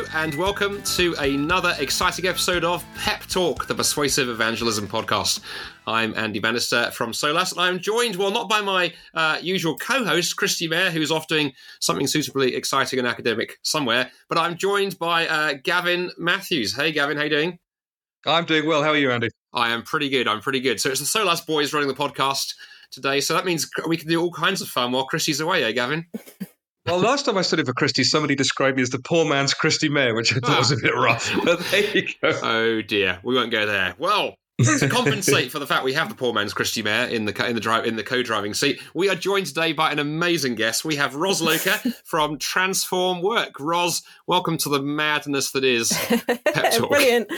Hello, 0.00 0.22
and 0.22 0.34
welcome 0.34 0.82
to 0.82 1.14
another 1.18 1.74
exciting 1.78 2.26
episode 2.26 2.64
of 2.64 2.82
Pep 2.94 3.20
Talk, 3.24 3.66
the 3.66 3.74
Persuasive 3.74 4.30
Evangelism 4.30 4.88
Podcast. 4.88 5.40
I'm 5.86 6.16
Andy 6.16 6.38
Bannister 6.38 6.90
from 6.92 7.12
SOLAS, 7.12 7.52
and 7.52 7.60
I'm 7.60 7.78
joined, 7.78 8.16
well, 8.16 8.30
not 8.30 8.48
by 8.48 8.62
my 8.62 8.94
uh, 9.12 9.36
usual 9.42 9.76
co 9.76 10.02
host, 10.02 10.38
Christy 10.38 10.68
Mayer, 10.68 10.90
who's 10.90 11.10
off 11.10 11.26
doing 11.26 11.52
something 11.80 12.06
suitably 12.06 12.54
exciting 12.54 12.98
and 12.98 13.06
academic 13.06 13.58
somewhere, 13.60 14.10
but 14.30 14.38
I'm 14.38 14.56
joined 14.56 14.98
by 14.98 15.28
uh, 15.28 15.54
Gavin 15.62 16.10
Matthews. 16.16 16.74
Hey, 16.74 16.92
Gavin, 16.92 17.18
how 17.18 17.24
you 17.24 17.30
doing? 17.30 17.58
I'm 18.24 18.46
doing 18.46 18.66
well. 18.66 18.82
How 18.82 18.90
are 18.90 18.96
you, 18.96 19.10
Andy? 19.10 19.28
I 19.52 19.68
am 19.68 19.82
pretty 19.82 20.08
good. 20.08 20.26
I'm 20.26 20.40
pretty 20.40 20.60
good. 20.60 20.80
So 20.80 20.88
it's 20.88 21.00
the 21.00 21.06
SOLAS 21.06 21.42
boys 21.42 21.74
running 21.74 21.88
the 21.88 21.94
podcast 21.94 22.54
today, 22.90 23.20
so 23.20 23.34
that 23.34 23.44
means 23.44 23.68
we 23.86 23.98
can 23.98 24.08
do 24.08 24.18
all 24.18 24.32
kinds 24.32 24.62
of 24.62 24.68
fun 24.68 24.92
while 24.92 25.04
Christy's 25.04 25.40
away, 25.40 25.62
eh, 25.62 25.72
Gavin? 25.72 26.06
Well, 26.86 26.98
last 26.98 27.26
time 27.26 27.36
I 27.36 27.42
studied 27.42 27.66
for 27.66 27.74
Christy, 27.74 28.04
somebody 28.04 28.34
described 28.34 28.76
me 28.76 28.82
as 28.82 28.90
the 28.90 28.98
poor 28.98 29.28
man's 29.28 29.52
Christy 29.52 29.90
Mayer, 29.90 30.14
which 30.14 30.34
I 30.34 30.40
thought 30.40 30.58
was 30.58 30.72
a 30.72 30.76
bit 30.76 30.92
ah. 30.94 31.02
rough. 31.02 31.30
But 31.44 31.60
there 31.70 31.96
you 31.96 32.08
go. 32.22 32.38
Oh 32.42 32.82
dear, 32.82 33.20
we 33.22 33.34
won't 33.34 33.50
go 33.50 33.66
there. 33.66 33.94
Well, 33.98 34.34
to 34.64 34.88
compensate 34.88 35.50
for 35.50 35.58
the 35.58 35.66
fact 35.66 35.84
we 35.84 35.92
have 35.92 36.08
the 36.08 36.14
poor 36.14 36.32
man's 36.32 36.54
Christy 36.54 36.82
Mayer 36.82 37.06
in 37.06 37.26
the 37.26 37.46
in 37.46 37.54
the 37.54 37.60
drive 37.60 37.84
in 37.84 37.96
the 37.96 38.02
co-driving 38.02 38.54
seat, 38.54 38.80
we 38.94 39.10
are 39.10 39.14
joined 39.14 39.46
today 39.46 39.72
by 39.72 39.92
an 39.92 39.98
amazing 39.98 40.54
guest. 40.54 40.84
We 40.84 40.96
have 40.96 41.14
Ros 41.14 41.42
Loaker 41.42 41.94
from 42.04 42.38
Transform 42.38 43.20
Work. 43.20 43.60
Ros, 43.60 44.02
welcome 44.26 44.56
to 44.58 44.70
the 44.70 44.80
madness 44.80 45.50
that 45.52 45.64
is 45.64 45.90
Pep 46.08 46.72
Talk. 46.72 46.90
Brilliant, 46.90 47.30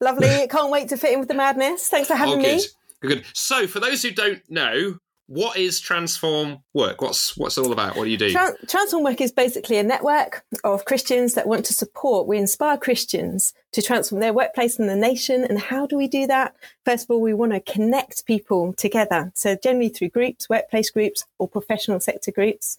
lovely. 0.00 0.46
Can't 0.50 0.70
wait 0.70 0.88
to 0.90 0.96
fit 0.96 1.12
in 1.12 1.18
with 1.18 1.28
the 1.28 1.34
madness. 1.34 1.88
Thanks 1.88 2.08
for 2.08 2.14
having 2.14 2.34
Oh, 2.34 2.38
me. 2.38 2.60
good. 3.00 3.08
Good. 3.08 3.24
So, 3.34 3.66
for 3.66 3.78
those 3.78 4.02
who 4.02 4.10
don't 4.10 4.42
know, 4.48 4.98
what 5.28 5.56
is 5.56 5.80
Transform 5.80 6.58
Work? 6.72 7.02
What's 7.02 7.36
what's 7.36 7.58
it 7.58 7.64
all 7.64 7.72
about? 7.72 7.96
What 7.96 8.04
do 8.04 8.10
you 8.10 8.16
do? 8.16 8.32
Tran- 8.32 8.68
Transform 8.68 9.02
Work 9.02 9.20
is 9.20 9.32
basically 9.32 9.76
a 9.76 9.82
network 9.82 10.44
of 10.62 10.84
Christians 10.84 11.34
that 11.34 11.48
want 11.48 11.64
to 11.66 11.74
support. 11.74 12.28
We 12.28 12.38
inspire 12.38 12.76
Christians 12.76 13.52
to 13.72 13.82
transform 13.82 14.20
their 14.20 14.32
workplace 14.32 14.78
and 14.78 14.88
the 14.88 14.94
nation. 14.94 15.44
And 15.44 15.58
how 15.58 15.86
do 15.86 15.96
we 15.96 16.06
do 16.06 16.28
that? 16.28 16.54
First 16.84 17.04
of 17.04 17.10
all, 17.10 17.20
we 17.20 17.34
want 17.34 17.52
to 17.52 17.60
connect 17.60 18.24
people 18.26 18.72
together. 18.74 19.32
So 19.34 19.56
generally 19.60 19.88
through 19.88 20.10
groups, 20.10 20.48
workplace 20.48 20.90
groups, 20.90 21.24
or 21.38 21.48
professional 21.48 21.98
sector 21.98 22.30
groups. 22.30 22.78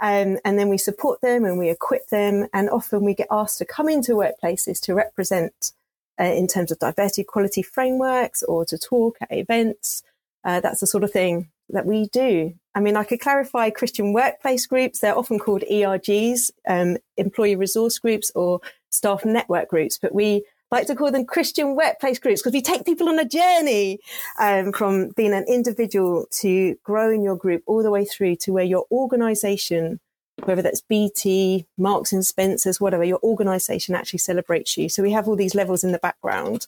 Um, 0.00 0.38
and 0.44 0.56
then 0.56 0.68
we 0.68 0.78
support 0.78 1.20
them 1.20 1.44
and 1.44 1.58
we 1.58 1.68
equip 1.68 2.08
them. 2.08 2.46
And 2.52 2.70
often 2.70 3.02
we 3.02 3.14
get 3.14 3.26
asked 3.30 3.58
to 3.58 3.64
come 3.64 3.88
into 3.88 4.12
workplaces 4.12 4.80
to 4.82 4.94
represent 4.94 5.72
uh, 6.20 6.24
in 6.24 6.46
terms 6.46 6.70
of 6.70 6.78
diversity, 6.78 7.22
equality 7.22 7.62
frameworks, 7.62 8.44
or 8.44 8.64
to 8.66 8.78
talk 8.78 9.18
at 9.20 9.32
events. 9.32 10.04
Uh, 10.44 10.60
that's 10.60 10.80
the 10.80 10.86
sort 10.86 11.02
of 11.02 11.10
thing 11.10 11.48
that 11.70 11.86
we 11.86 12.08
do. 12.08 12.54
I 12.74 12.80
mean, 12.80 12.96
I 12.96 13.04
could 13.04 13.20
clarify 13.20 13.70
Christian 13.70 14.12
workplace 14.12 14.66
groups. 14.66 15.00
They're 15.00 15.18
often 15.18 15.38
called 15.38 15.64
ERGs, 15.70 16.50
um, 16.68 16.96
employee 17.16 17.56
resource 17.56 17.98
groups 17.98 18.30
or 18.34 18.60
staff 18.90 19.24
network 19.24 19.68
groups, 19.68 19.98
but 20.00 20.14
we 20.14 20.44
like 20.70 20.86
to 20.86 20.94
call 20.94 21.10
them 21.10 21.24
Christian 21.24 21.74
workplace 21.74 22.18
groups 22.18 22.42
because 22.42 22.52
we 22.52 22.62
take 22.62 22.84
people 22.84 23.08
on 23.08 23.18
a 23.18 23.24
journey 23.24 24.00
um, 24.38 24.72
from 24.72 25.10
being 25.16 25.32
an 25.32 25.44
individual 25.48 26.26
to 26.30 26.76
growing 26.84 27.22
your 27.22 27.36
group 27.36 27.62
all 27.66 27.82
the 27.82 27.90
way 27.90 28.04
through 28.04 28.36
to 28.36 28.52
where 28.52 28.64
your 28.64 28.84
organization, 28.90 29.98
whether 30.44 30.62
that's 30.62 30.82
BT, 30.82 31.66
Marks 31.78 32.12
and 32.12 32.24
Spencers, 32.24 32.80
whatever, 32.80 33.04
your 33.04 33.20
organization 33.22 33.94
actually 33.94 34.18
celebrates 34.18 34.76
you. 34.76 34.88
So 34.88 35.02
we 35.02 35.12
have 35.12 35.26
all 35.26 35.36
these 35.36 35.54
levels 35.54 35.84
in 35.84 35.92
the 35.92 35.98
background. 35.98 36.66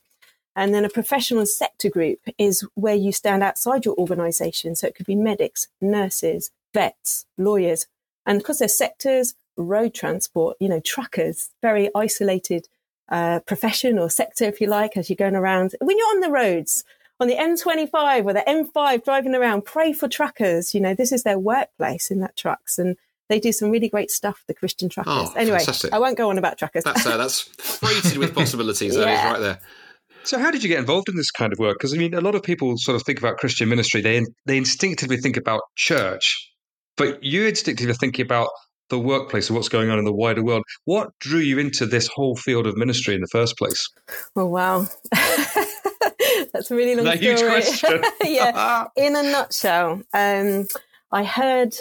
And 0.56 0.74
then 0.74 0.84
a 0.84 0.90
professional 0.90 1.46
sector 1.46 1.88
group 1.88 2.18
is 2.38 2.66
where 2.74 2.94
you 2.94 3.12
stand 3.12 3.42
outside 3.42 3.84
your 3.84 3.94
organization. 3.96 4.74
So 4.74 4.86
it 4.86 4.94
could 4.94 5.06
be 5.06 5.14
medics, 5.14 5.68
nurses, 5.80 6.50
vets, 6.74 7.24
lawyers. 7.38 7.86
And 8.26 8.38
because 8.38 8.58
they're 8.58 8.68
sectors, 8.68 9.34
road 9.56 9.94
transport, 9.94 10.56
you 10.60 10.68
know, 10.68 10.80
truckers, 10.80 11.50
very 11.62 11.88
isolated 11.94 12.68
uh, 13.08 13.40
profession 13.40 13.98
or 13.98 14.10
sector, 14.10 14.44
if 14.44 14.60
you 14.60 14.66
like, 14.66 14.96
as 14.96 15.08
you're 15.08 15.16
going 15.16 15.36
around. 15.36 15.74
When 15.80 15.96
you're 15.98 16.06
on 16.08 16.20
the 16.20 16.30
roads, 16.30 16.84
on 17.18 17.28
the 17.28 17.36
M25 17.36 18.24
or 18.24 18.32
the 18.32 18.44
M5 18.46 19.04
driving 19.04 19.34
around, 19.34 19.64
pray 19.64 19.92
for 19.92 20.08
truckers. 20.08 20.74
You 20.74 20.80
know, 20.80 20.94
this 20.94 21.12
is 21.12 21.22
their 21.22 21.38
workplace 21.38 22.10
in 22.10 22.20
that 22.20 22.36
trucks. 22.36 22.78
And 22.78 22.96
they 23.28 23.38
do 23.38 23.52
some 23.52 23.70
really 23.70 23.88
great 23.88 24.10
stuff, 24.10 24.42
the 24.46 24.54
Christian 24.54 24.88
truckers. 24.88 25.12
Oh, 25.16 25.32
anyway, 25.36 25.58
fantastic. 25.58 25.92
I 25.92 25.98
won't 25.98 26.16
go 26.16 26.30
on 26.30 26.38
about 26.38 26.58
truckers. 26.58 26.84
That's 26.84 27.06
uh, 27.06 27.16
that's 27.16 27.40
freighted 27.42 28.18
with 28.18 28.34
possibilities. 28.34 28.94
That 28.94 29.02
is 29.02 29.06
Yeah. 29.06 29.30
right 29.32 29.40
there. 29.40 29.60
So, 30.24 30.38
how 30.38 30.50
did 30.50 30.62
you 30.62 30.68
get 30.68 30.78
involved 30.78 31.08
in 31.08 31.16
this 31.16 31.30
kind 31.30 31.52
of 31.52 31.58
work? 31.58 31.78
Because 31.78 31.94
I 31.94 31.96
mean, 31.96 32.14
a 32.14 32.20
lot 32.20 32.34
of 32.34 32.42
people 32.42 32.76
sort 32.76 32.96
of 32.96 33.02
think 33.02 33.18
about 33.18 33.38
Christian 33.38 33.68
ministry; 33.68 34.00
they 34.00 34.24
they 34.46 34.56
instinctively 34.56 35.16
think 35.16 35.36
about 35.36 35.62
church, 35.76 36.50
but 36.96 37.22
you 37.22 37.46
instinctively 37.46 37.94
thinking 37.94 38.24
about 38.24 38.48
the 38.90 38.98
workplace 38.98 39.48
and 39.48 39.56
what's 39.56 39.68
going 39.68 39.88
on 39.88 39.98
in 39.98 40.04
the 40.04 40.12
wider 40.12 40.42
world. 40.42 40.64
What 40.84 41.10
drew 41.20 41.38
you 41.38 41.58
into 41.58 41.86
this 41.86 42.08
whole 42.08 42.36
field 42.36 42.66
of 42.66 42.76
ministry 42.76 43.14
in 43.14 43.20
the 43.20 43.28
first 43.28 43.56
place? 43.56 43.88
Oh 44.36 44.46
wow, 44.46 44.86
that's 46.52 46.70
a 46.70 46.74
really 46.74 46.96
long 46.96 47.06
That 47.06 47.20
huge 47.20 47.38
story. 47.38 47.52
question. 47.52 48.04
yeah, 48.24 48.86
in 48.96 49.16
a 49.16 49.22
nutshell, 49.22 50.02
um, 50.12 50.66
I 51.10 51.24
heard 51.24 51.76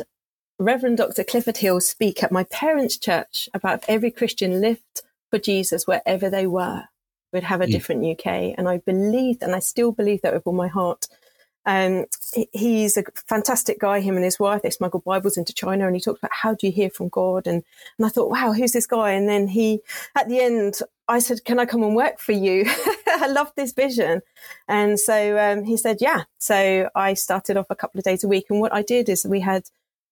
Reverend 0.60 0.98
Dr. 0.98 1.24
Clifford 1.24 1.58
Hill 1.58 1.82
speak 1.82 2.24
at 2.24 2.32
my 2.32 2.44
parents' 2.46 2.98
church 2.98 3.50
about 3.54 3.84
every 3.88 4.12
Christian 4.12 4.62
lived 4.62 5.02
for 5.30 5.40
Jesus 5.40 5.88
wherever 5.88 6.30
they 6.30 6.48
were. 6.48 6.89
Would 7.34 7.44
have 7.44 7.62
a 7.62 7.66
Mm. 7.68 7.72
different 7.72 8.06
UK, 8.06 8.56
and 8.58 8.68
I 8.68 8.78
believed, 8.78 9.44
and 9.44 9.56
I 9.56 9.60
still 9.60 9.92
believe 9.92 10.22
that 10.22 10.34
with 10.34 10.48
all 10.48 10.54
my 10.54 10.68
heart. 10.68 11.08
Um, 11.66 12.06
he's 12.52 12.98
a 12.98 13.04
fantastic 13.28 13.80
guy. 13.80 14.00
Him 14.00 14.16
and 14.16 14.24
his 14.26 14.40
wife 14.40 14.62
they 14.64 14.72
smuggled 14.72 15.04
Bibles 15.04 15.38
into 15.38 15.54
China, 15.54 15.86
and 15.86 15.96
he 15.96 16.02
talked 16.02 16.20
about 16.20 16.32
how 16.34 16.56
do 16.56 16.66
you 16.66 16.74
hear 16.74 16.90
from 16.90 17.10
God, 17.10 17.46
and 17.48 17.64
and 17.98 18.06
I 18.06 18.10
thought, 18.10 18.32
wow, 18.32 18.54
who's 18.54 18.72
this 18.72 18.88
guy? 18.88 19.12
And 19.12 19.28
then 19.30 19.48
he, 19.48 19.82
at 20.16 20.28
the 20.30 20.40
end, 20.40 20.80
I 21.08 21.20
said, 21.20 21.44
can 21.44 21.60
I 21.60 21.66
come 21.66 21.84
and 21.84 21.96
work 21.96 22.20
for 22.20 22.32
you? 22.32 22.66
I 23.08 23.28
love 23.28 23.52
this 23.56 23.74
vision. 23.74 24.22
And 24.68 25.00
so 25.00 25.38
um, 25.38 25.64
he 25.64 25.76
said, 25.78 25.98
yeah. 26.00 26.24
So 26.40 26.90
I 26.96 27.14
started 27.16 27.58
off 27.58 27.66
a 27.70 27.76
couple 27.76 28.00
of 28.00 28.06
days 28.06 28.24
a 28.24 28.28
week. 28.28 28.46
And 28.50 28.62
what 28.62 28.74
I 28.74 28.82
did 28.84 29.10
is 29.10 29.26
we 29.26 29.40
had 29.42 29.64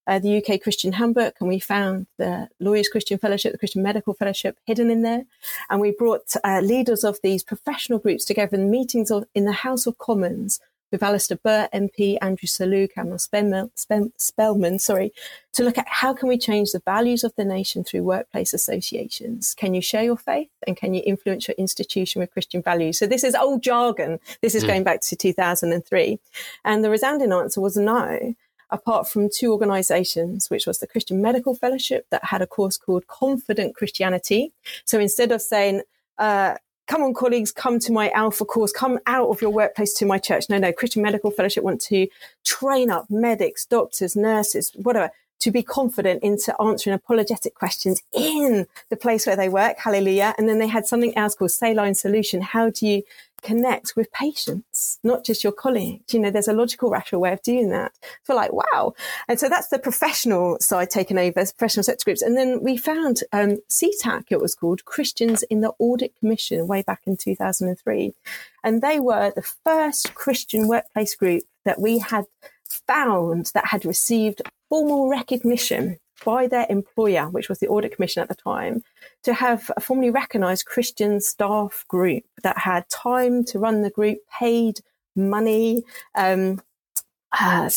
uh, 0.07 0.19
the 0.19 0.37
UK 0.37 0.61
Christian 0.61 0.93
Handbook 0.93 1.35
and 1.39 1.49
we 1.49 1.59
found 1.59 2.07
the 2.17 2.47
Lawyers 2.59 2.87
Christian 2.87 3.17
Fellowship, 3.17 3.51
the 3.51 3.57
Christian 3.57 3.83
Medical 3.83 4.13
Fellowship 4.13 4.57
hidden 4.65 4.89
in 4.89 5.01
there. 5.01 5.25
And 5.69 5.81
we 5.81 5.91
brought 5.91 6.33
uh, 6.43 6.61
leaders 6.61 7.03
of 7.03 7.19
these 7.21 7.43
professional 7.43 7.99
groups 7.99 8.25
together 8.25 8.55
in 8.55 8.71
meetings 8.71 9.11
of, 9.11 9.25
in 9.35 9.45
the 9.45 9.51
House 9.51 9.85
of 9.85 9.97
Commons 9.97 10.59
with 10.89 11.03
Alistair 11.03 11.37
Burt, 11.43 11.69
MP, 11.73 12.17
Andrew 12.21 12.47
Selous, 12.47 12.93
Cameron 12.93 13.19
Spelman, 13.19 13.71
Spelman, 14.17 14.79
sorry, 14.79 15.11
to 15.51 15.63
look 15.63 15.77
at 15.77 15.85
how 15.87 16.13
can 16.13 16.29
we 16.29 16.37
change 16.37 16.71
the 16.71 16.79
values 16.85 17.25
of 17.25 17.35
the 17.35 17.43
nation 17.43 17.83
through 17.83 18.03
workplace 18.03 18.53
associations. 18.53 19.53
Can 19.53 19.73
you 19.73 19.81
share 19.81 20.03
your 20.03 20.15
faith 20.15 20.49
and 20.65 20.77
can 20.77 20.93
you 20.93 21.01
influence 21.05 21.47
your 21.47 21.55
institution 21.57 22.21
with 22.21 22.31
Christian 22.31 22.61
values? 22.61 22.97
So 22.97 23.05
this 23.05 23.25
is 23.25 23.35
old 23.35 23.61
jargon. 23.63 24.19
This 24.41 24.55
is 24.55 24.63
Mm. 24.63 24.67
going 24.67 24.83
back 24.83 25.01
to 25.01 25.15
2003. 25.17 26.19
And 26.63 26.83
the 26.83 26.89
resounding 26.89 27.33
answer 27.33 27.59
was 27.59 27.75
no, 27.75 28.35
apart 28.69 29.07
from 29.07 29.29
two 29.29 29.51
organizations, 29.51 30.49
which 30.49 30.67
was 30.67 30.79
the 30.79 30.87
Christian 30.87 31.21
Medical 31.21 31.55
Fellowship 31.55 32.05
that 32.09 32.25
had 32.25 32.41
a 32.41 32.47
course 32.47 32.77
called 32.77 33.07
Confident 33.07 33.75
Christianity. 33.75 34.51
So 34.85 34.99
instead 34.99 35.31
of 35.31 35.41
saying, 35.41 35.81
uh, 36.17 36.55
come 36.87 37.03
on, 37.03 37.13
colleagues, 37.13 37.51
come 37.51 37.79
to 37.79 37.91
my 37.91 38.09
Alpha 38.11 38.45
course, 38.45 38.71
come 38.71 38.99
out 39.05 39.29
of 39.29 39.41
your 39.41 39.51
workplace 39.51 39.93
to 39.95 40.05
my 40.05 40.17
church. 40.17 40.45
No, 40.49 40.57
no, 40.57 40.71
Christian 40.71 41.01
Medical 41.01 41.31
Fellowship 41.31 41.63
want 41.63 41.81
to 41.81 42.07
train 42.43 42.89
up 42.89 43.05
medics, 43.09 43.65
doctors, 43.65 44.15
nurses, 44.15 44.71
whatever, 44.75 45.11
to 45.39 45.51
be 45.51 45.61
confident 45.61 46.23
into 46.23 46.55
answering 46.59 46.95
apologetic 46.95 47.53
questions 47.53 48.01
in 48.13 48.65
the 48.89 48.95
place 48.95 49.27
where 49.27 49.35
they 49.35 49.49
work. 49.49 49.77
Hallelujah. 49.77 50.33
And 50.37 50.49
then 50.49 50.59
they 50.59 50.67
had 50.67 50.87
something 50.87 51.15
else 51.15 51.35
called 51.35 51.51
Saline 51.51 51.93
Solution. 51.93 52.41
How 52.41 52.71
do 52.71 52.87
you 52.87 53.03
connect 53.47 53.95
with 53.95 54.11
patients, 54.11 54.99
not 55.03 55.23
just 55.23 55.43
your 55.43 55.53
colleagues? 55.53 56.13
You 56.13 56.19
know, 56.19 56.29
there's 56.29 56.47
a 56.49 56.53
logical, 56.53 56.89
rational 56.89 57.21
way 57.21 57.31
of 57.31 57.41
doing 57.41 57.69
that. 57.69 57.93
So 58.25 58.35
like, 58.35 58.51
wow. 58.51 58.93
And 59.27 59.39
so 59.39 59.47
that's 59.47 59.69
the 59.69 59.79
professional 59.79 60.57
side 60.59 60.89
taken 60.89 61.17
over, 61.17 61.31
professional 61.31 61.83
sector 61.83 62.03
groups. 62.03 62.21
And 62.21 62.35
then 62.35 62.61
we 62.61 62.75
found 62.75 63.23
um, 63.31 63.57
CTAC, 63.69 64.25
it 64.29 64.41
was 64.41 64.55
called 64.55 64.85
Christians 64.85 65.43
in 65.43 65.61
the 65.61 65.73
Audit 65.79 66.13
Commission 66.19 66.67
way 66.67 66.81
back 66.81 67.01
in 67.05 67.15
2003. 67.15 68.13
And 68.63 68.81
they 68.81 68.99
were 68.99 69.31
the 69.33 69.41
first 69.41 70.13
Christian 70.13 70.67
workplace 70.67 71.15
group 71.15 71.43
that 71.63 71.79
we 71.79 71.99
had 71.99 72.25
found 72.67 73.51
that 73.53 73.67
had 73.67 73.85
received 73.85 74.41
formal 74.69 75.09
recognition 75.09 75.97
by 76.23 76.47
their 76.47 76.65
employer, 76.69 77.29
which 77.29 77.49
was 77.49 77.59
the 77.59 77.67
Audit 77.67 77.95
Commission 77.95 78.21
at 78.21 78.29
the 78.29 78.35
time, 78.35 78.83
to 79.23 79.33
have 79.33 79.71
a 79.77 79.81
formally 79.81 80.09
recognised 80.09 80.65
Christian 80.65 81.21
staff 81.21 81.85
group 81.87 82.23
that 82.43 82.57
had 82.57 82.89
time 82.89 83.43
to 83.45 83.59
run 83.59 83.81
the 83.81 83.89
group, 83.89 84.19
paid 84.39 84.79
money, 85.15 85.83
um, 86.15 86.61
uh, 87.39 87.69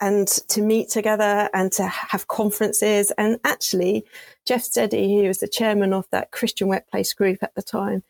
and 0.00 0.28
to 0.28 0.62
meet 0.62 0.88
together 0.88 1.50
and 1.52 1.72
to 1.72 1.86
have 1.86 2.28
conferences. 2.28 3.10
And 3.18 3.38
actually, 3.44 4.04
Jeff 4.44 4.62
Steady, 4.62 5.16
who 5.16 5.26
was 5.26 5.38
the 5.38 5.48
chairman 5.48 5.92
of 5.92 6.06
that 6.10 6.30
Christian 6.30 6.68
workplace 6.68 7.12
group 7.12 7.38
at 7.42 7.54
the 7.54 7.62
time, 7.62 8.04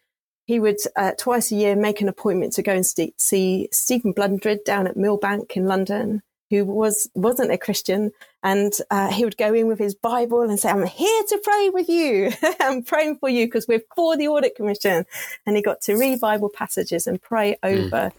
he 0.44 0.58
would 0.58 0.78
uh, 0.96 1.12
twice 1.19 1.52
a 1.52 1.56
year 1.56 1.76
make 1.76 2.00
an 2.00 2.08
appointment 2.08 2.54
to 2.54 2.62
go 2.62 2.72
and 2.72 2.86
st- 2.86 3.20
see 3.20 3.69
Stephen 3.72 4.12
Bundred 4.12 4.64
down 4.64 4.86
at 4.86 4.96
Millbank 4.96 5.52
in 5.52 5.66
London. 5.66 6.22
Who 6.50 6.65
was 6.65 7.09
wasn't 7.15 7.50
a 7.50 7.59
Christian, 7.59 8.12
and 8.43 8.73
uh, 8.91 9.11
he 9.11 9.25
would 9.25 9.37
go 9.37 9.53
in 9.55 9.67
with 9.67 9.79
his 9.79 9.95
Bible 9.95 10.43
and 10.43 10.59
say, 10.59 10.71
"I'm 10.71 10.87
here 10.87 11.23
to 11.29 11.41
pray 11.43 11.71
with 11.71 11.89
you. 11.89 12.33
I'm 12.61 12.83
praying 12.83 13.19
for 13.19 13.29
you 13.29 13.47
because 13.47 13.67
we're 13.69 13.83
for 13.95 14.17
the 14.17 14.29
audit 14.29 14.56
commission." 14.56 15.05
And 15.47 15.56
he 15.56 15.62
got 15.62 15.81
to 15.83 15.95
read 15.97 16.21
Bible 16.21 16.49
passages 16.49 17.06
and 17.06 17.21
pray 17.21 17.56
hmm. 17.62 17.69
over. 17.69 17.97
Mm. 17.97 18.12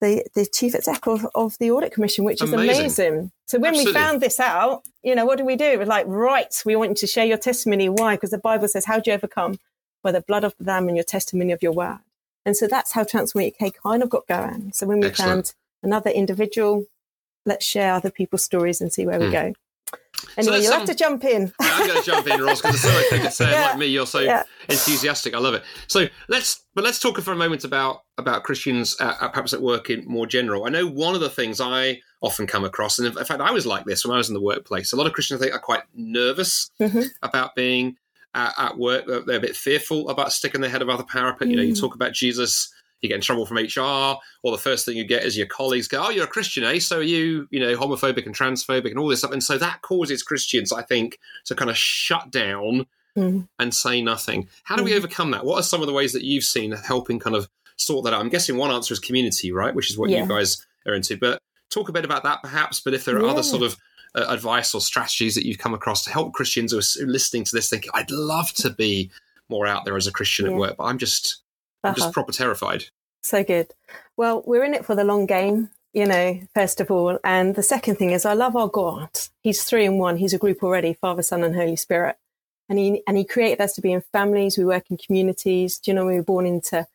The, 0.00 0.24
the 0.34 0.46
chief 0.46 0.74
executive 0.74 1.26
of, 1.26 1.30
of 1.36 1.58
the 1.58 1.70
audit 1.70 1.92
commission, 1.92 2.24
which 2.24 2.42
is 2.42 2.52
amazing. 2.52 2.80
amazing. 2.80 3.30
So 3.46 3.60
when 3.60 3.68
Absolutely. 3.68 3.92
we 3.92 3.98
found 4.00 4.20
this 4.20 4.40
out, 4.40 4.82
you 5.04 5.14
know, 5.14 5.24
what 5.24 5.38
do 5.38 5.44
we 5.44 5.54
do? 5.54 5.78
We're 5.78 5.84
like, 5.84 6.06
right, 6.08 6.52
we 6.66 6.74
want 6.74 6.90
you 6.90 6.94
to 6.96 7.06
share 7.06 7.24
your 7.24 7.38
testimony. 7.38 7.88
Why? 7.88 8.16
Because 8.16 8.30
the 8.30 8.38
Bible 8.38 8.66
says, 8.66 8.84
how 8.84 8.98
do 8.98 9.12
you 9.12 9.14
overcome? 9.14 9.60
By 10.02 10.10
the 10.10 10.20
blood 10.20 10.42
of 10.42 10.56
the 10.58 10.64
Lamb 10.64 10.88
and 10.88 10.96
your 10.96 11.04
testimony 11.04 11.52
of 11.52 11.62
your 11.62 11.70
word. 11.70 12.00
And 12.44 12.56
so 12.56 12.66
that's 12.66 12.92
how 12.92 13.04
Transform 13.04 13.44
UK 13.44 13.74
kind 13.82 14.02
of 14.02 14.10
got 14.10 14.26
going. 14.26 14.72
So 14.72 14.86
when 14.86 15.00
we 15.00 15.06
Excellent. 15.06 15.30
found 15.30 15.54
another 15.82 16.10
individual, 16.10 16.86
let's 17.46 17.64
share 17.64 17.94
other 17.94 18.10
people's 18.10 18.44
stories 18.44 18.80
and 18.80 18.92
see 18.92 19.06
where 19.06 19.18
we 19.18 19.26
hmm. 19.26 19.32
go. 19.32 19.52
Anyway, 20.36 20.56
so 20.56 20.62
you'll 20.62 20.72
have 20.72 20.86
to 20.86 20.94
jump 20.94 21.24
in. 21.24 21.52
I'm 21.60 21.86
going 21.86 21.98
to 22.00 22.06
jump 22.06 22.26
in, 22.26 22.40
Ros, 22.40 22.62
because 22.62 22.80
there's 22.82 23.08
so 23.08 23.16
much 23.16 23.24
to 23.24 23.30
say. 23.30 23.50
Yeah. 23.50 23.68
Like 23.68 23.78
me, 23.78 23.86
you're 23.86 24.06
so 24.06 24.20
yeah. 24.20 24.44
enthusiastic. 24.68 25.34
I 25.34 25.38
love 25.38 25.54
it. 25.54 25.62
So 25.88 26.06
let's, 26.28 26.64
but 26.74 26.84
let's 26.84 26.98
talk 26.98 27.20
for 27.20 27.32
a 27.32 27.36
moment 27.36 27.64
about 27.64 28.04
about 28.18 28.44
Christians, 28.44 28.96
uh, 29.00 29.28
perhaps 29.28 29.52
at 29.52 29.60
work 29.60 29.90
in 29.90 30.06
more 30.06 30.26
general. 30.26 30.64
I 30.64 30.68
know 30.68 30.86
one 30.86 31.14
of 31.14 31.20
the 31.20 31.30
things 31.30 31.60
I 31.60 32.00
often 32.20 32.46
come 32.46 32.64
across, 32.64 32.98
and 32.98 33.06
in 33.06 33.24
fact, 33.24 33.40
I 33.40 33.50
was 33.50 33.66
like 33.66 33.84
this 33.84 34.04
when 34.04 34.14
I 34.14 34.18
was 34.18 34.28
in 34.28 34.34
the 34.34 34.40
workplace. 34.40 34.92
A 34.92 34.96
lot 34.96 35.06
of 35.06 35.12
Christians 35.12 35.40
I 35.40 35.44
think 35.44 35.56
are 35.56 35.60
quite 35.60 35.82
nervous 35.94 36.70
mm-hmm. 36.80 37.00
about 37.22 37.54
being 37.54 37.96
at, 38.34 38.54
at, 38.58 38.78
work. 38.78 39.04
They're 39.06 39.36
a 39.36 39.40
bit 39.40 39.56
fearful 39.56 40.08
about 40.08 40.32
sticking 40.32 40.60
their 40.60 40.70
head 40.70 40.82
above 40.82 40.98
the 40.98 41.04
parapet. 41.04 41.48
Mm. 41.48 41.50
You 41.50 41.56
know, 41.56 41.62
you 41.62 41.74
mm. 41.74 41.80
talk 41.80 41.94
about 41.94 42.12
Jesus 42.12 42.71
you 43.02 43.08
get 43.08 43.16
in 43.16 43.20
trouble 43.20 43.44
from 43.44 43.58
HR, 43.58 44.16
or 44.42 44.52
the 44.52 44.58
first 44.58 44.86
thing 44.86 44.96
you 44.96 45.04
get 45.04 45.24
is 45.24 45.36
your 45.36 45.46
colleagues 45.46 45.88
go, 45.88 46.04
"Oh, 46.06 46.10
you're 46.10 46.24
a 46.24 46.28
Christian, 46.28 46.64
eh? 46.64 46.78
So 46.78 46.98
are 46.98 47.02
you, 47.02 47.48
you 47.50 47.60
know, 47.60 47.76
homophobic 47.76 48.26
and 48.26 48.34
transphobic 48.34 48.90
and 48.90 48.98
all 48.98 49.08
this 49.08 49.18
stuff." 49.18 49.32
And 49.32 49.42
so 49.42 49.58
that 49.58 49.82
causes 49.82 50.22
Christians, 50.22 50.72
I 50.72 50.82
think, 50.82 51.18
to 51.46 51.54
kind 51.54 51.70
of 51.70 51.76
shut 51.76 52.30
down 52.30 52.86
mm. 53.16 53.46
and 53.58 53.74
say 53.74 54.00
nothing. 54.00 54.48
How 54.64 54.76
do 54.76 54.82
mm. 54.82 54.86
we 54.86 54.96
overcome 54.96 55.32
that? 55.32 55.44
What 55.44 55.58
are 55.58 55.64
some 55.64 55.80
of 55.80 55.88
the 55.88 55.92
ways 55.92 56.12
that 56.12 56.24
you've 56.24 56.44
seen 56.44 56.72
helping 56.72 57.18
kind 57.18 57.36
of 57.36 57.48
sort 57.76 58.04
that 58.04 58.14
out? 58.14 58.20
I'm 58.20 58.28
guessing 58.28 58.56
one 58.56 58.70
answer 58.70 58.94
is 58.94 59.00
community, 59.00 59.52
right? 59.52 59.74
Which 59.74 59.90
is 59.90 59.98
what 59.98 60.10
yeah. 60.10 60.22
you 60.22 60.28
guys 60.28 60.64
are 60.86 60.94
into. 60.94 61.16
But 61.16 61.40
talk 61.70 61.88
a 61.88 61.92
bit 61.92 62.04
about 62.04 62.22
that, 62.22 62.42
perhaps. 62.42 62.80
But 62.80 62.94
if 62.94 63.04
there 63.04 63.16
are 63.16 63.24
yeah. 63.24 63.30
other 63.30 63.42
sort 63.42 63.62
of 63.62 63.76
uh, 64.14 64.26
advice 64.28 64.74
or 64.74 64.80
strategies 64.80 65.34
that 65.34 65.46
you've 65.46 65.58
come 65.58 65.74
across 65.74 66.04
to 66.04 66.10
help 66.10 66.34
Christians 66.34 66.72
who 66.72 66.78
are 66.78 67.06
listening 67.06 67.44
to 67.44 67.56
this, 67.56 67.68
thinking, 67.68 67.90
"I'd 67.94 68.10
love 68.10 68.52
to 68.54 68.70
be 68.70 69.10
more 69.48 69.66
out 69.66 69.84
there 69.84 69.96
as 69.96 70.06
a 70.06 70.12
Christian 70.12 70.46
yeah. 70.46 70.52
at 70.52 70.58
work, 70.58 70.76
but 70.76 70.84
I'm 70.84 70.98
just 70.98 71.42
I'm 71.82 71.94
just 71.94 72.06
uh-huh. 72.06 72.12
proper 72.12 72.32
terrified. 72.32 72.84
So 73.22 73.44
good. 73.44 73.72
Well, 74.16 74.42
we're 74.46 74.64
in 74.64 74.74
it 74.74 74.84
for 74.84 74.94
the 74.94 75.04
long 75.04 75.26
game, 75.26 75.70
you 75.92 76.06
know, 76.06 76.40
first 76.54 76.80
of 76.80 76.90
all. 76.90 77.18
And 77.24 77.54
the 77.54 77.62
second 77.62 77.96
thing 77.96 78.10
is 78.10 78.24
I 78.24 78.34
love 78.34 78.56
our 78.56 78.68
God. 78.68 79.10
He's 79.42 79.64
three 79.64 79.84
in 79.84 79.98
one. 79.98 80.16
He's 80.16 80.34
a 80.34 80.38
group 80.38 80.62
already, 80.62 80.94
Father, 80.94 81.22
Son, 81.22 81.44
and 81.44 81.54
Holy 81.54 81.76
Spirit. 81.76 82.16
And 82.68 82.78
he 82.78 83.02
and 83.06 83.16
he 83.16 83.24
created 83.24 83.60
us 83.60 83.74
to 83.74 83.80
be 83.80 83.92
in 83.92 84.02
families. 84.12 84.56
We 84.56 84.64
work 84.64 84.90
in 84.90 84.96
communities. 84.96 85.78
Do 85.78 85.90
you 85.90 85.94
know 85.94 86.06
we 86.06 86.16
were 86.16 86.22
born 86.22 86.46
into 86.46 86.86